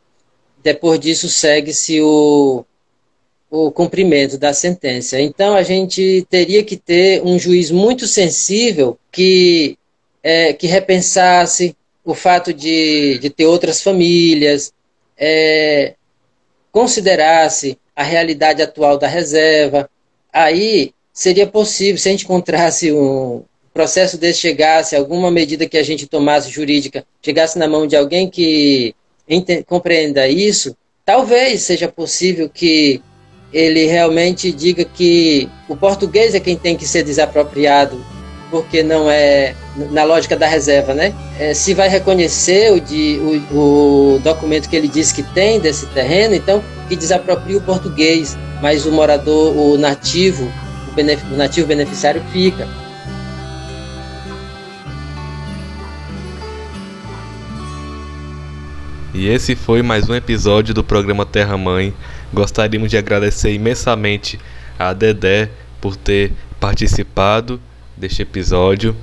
depois 0.63 0.99
disso 0.99 1.29
segue-se 1.29 2.01
o, 2.01 2.65
o 3.49 3.71
cumprimento 3.71 4.37
da 4.37 4.53
sentença. 4.53 5.19
Então 5.19 5.53
a 5.55 5.63
gente 5.63 6.25
teria 6.29 6.63
que 6.63 6.77
ter 6.77 7.21
um 7.23 7.37
juiz 7.37 7.69
muito 7.69 8.07
sensível 8.07 8.97
que, 9.11 9.77
é, 10.23 10.53
que 10.53 10.67
repensasse 10.67 11.75
o 12.03 12.13
fato 12.13 12.53
de, 12.53 13.19
de 13.19 13.29
ter 13.29 13.45
outras 13.45 13.81
famílias, 13.81 14.73
é, 15.17 15.95
considerasse 16.71 17.77
a 17.95 18.03
realidade 18.03 18.61
atual 18.61 18.97
da 18.97 19.07
reserva. 19.07 19.89
Aí 20.31 20.93
seria 21.13 21.45
possível, 21.45 21.97
se 21.99 22.09
a 22.09 22.11
gente 22.11 22.25
encontrasse 22.25 22.91
um, 22.91 23.43
processo 23.73 24.17
desse 24.17 24.39
chegasse, 24.39 24.95
alguma 24.95 25.31
medida 25.31 25.67
que 25.67 25.77
a 25.77 25.83
gente 25.83 26.05
tomasse 26.05 26.49
jurídica, 26.49 27.03
chegasse 27.21 27.57
na 27.57 27.67
mão 27.67 27.87
de 27.87 27.95
alguém 27.95 28.29
que 28.29 28.93
compreenda 29.65 30.27
isso, 30.27 30.75
talvez 31.05 31.63
seja 31.63 31.87
possível 31.87 32.49
que 32.49 33.01
ele 33.51 33.85
realmente 33.85 34.51
diga 34.51 34.83
que 34.83 35.49
o 35.67 35.75
português 35.75 36.33
é 36.33 36.39
quem 36.39 36.55
tem 36.55 36.75
que 36.75 36.87
ser 36.87 37.03
desapropriado, 37.03 38.03
porque 38.49 38.83
não 38.83 39.09
é 39.09 39.55
na 39.91 40.03
lógica 40.03 40.35
da 40.35 40.47
reserva, 40.47 40.93
né? 40.93 41.13
É, 41.39 41.53
se 41.53 41.73
vai 41.73 41.89
reconhecer 41.89 42.71
o, 42.71 42.79
de, 42.79 43.41
o, 43.51 44.15
o 44.15 44.19
documento 44.19 44.69
que 44.69 44.75
ele 44.75 44.87
diz 44.87 45.11
que 45.11 45.23
tem 45.23 45.59
desse 45.59 45.87
terreno, 45.87 46.35
então 46.35 46.63
que 46.87 46.95
desaproprie 46.95 47.55
o 47.55 47.61
português, 47.61 48.37
mas 48.61 48.85
o 48.85 48.91
morador, 48.91 49.55
o 49.55 49.77
nativo, 49.77 50.51
o, 50.95 51.33
o 51.33 51.37
nativo 51.37 51.67
beneficiário 51.67 52.23
fica. 52.31 52.67
E 59.13 59.27
esse 59.27 59.55
foi 59.55 59.83
mais 59.83 60.09
um 60.09 60.15
episódio 60.15 60.73
do 60.73 60.83
programa 60.83 61.23
Terra 61.23 61.55
Mãe. 61.55 61.93
Gostaríamos 62.33 62.89
de 62.89 62.97
agradecer 62.97 63.53
imensamente 63.53 64.39
a 64.77 64.91
Dedé 64.91 65.51
por 65.79 65.95
ter 65.95 66.33
participado 66.59 67.61
deste 67.95 68.23
episódio. 68.23 68.95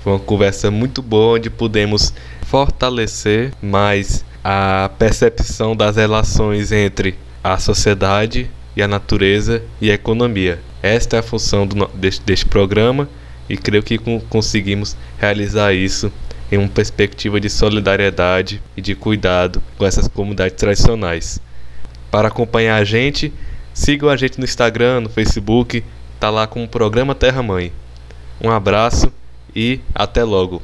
Foi 0.00 0.12
uma 0.12 0.20
conversa 0.20 0.70
muito 0.70 1.02
boa 1.02 1.38
onde 1.38 1.50
pudemos 1.50 2.14
fortalecer 2.42 3.52
mais 3.60 4.24
a 4.44 4.92
percepção 4.96 5.74
das 5.74 5.96
relações 5.96 6.70
entre 6.70 7.16
a 7.42 7.58
sociedade 7.58 8.48
e 8.76 8.82
a 8.82 8.86
natureza 8.86 9.60
e 9.80 9.90
a 9.90 9.94
economia. 9.94 10.60
Esta 10.80 11.16
é 11.16 11.18
a 11.18 11.22
função 11.22 11.66
do, 11.66 11.84
deste, 11.94 12.22
deste 12.22 12.46
programa 12.46 13.08
e 13.48 13.56
creio 13.56 13.82
que 13.82 13.98
conseguimos 14.28 14.96
realizar 15.18 15.74
isso 15.74 16.12
em 16.50 16.58
uma 16.58 16.68
perspectiva 16.68 17.40
de 17.40 17.50
solidariedade 17.50 18.62
e 18.76 18.80
de 18.80 18.94
cuidado 18.94 19.62
com 19.76 19.84
essas 19.84 20.08
comunidades 20.08 20.56
tradicionais. 20.56 21.40
Para 22.10 22.28
acompanhar 22.28 22.76
a 22.76 22.84
gente, 22.84 23.32
sigam 23.74 24.08
a 24.08 24.16
gente 24.16 24.38
no 24.38 24.44
Instagram, 24.44 25.00
no 25.00 25.08
Facebook, 25.08 25.84
tá 26.18 26.30
lá 26.30 26.46
com 26.46 26.64
o 26.64 26.68
programa 26.68 27.14
Terra 27.14 27.42
Mãe. 27.42 27.72
Um 28.40 28.50
abraço 28.50 29.12
e 29.54 29.80
até 29.94 30.24
logo. 30.24 30.62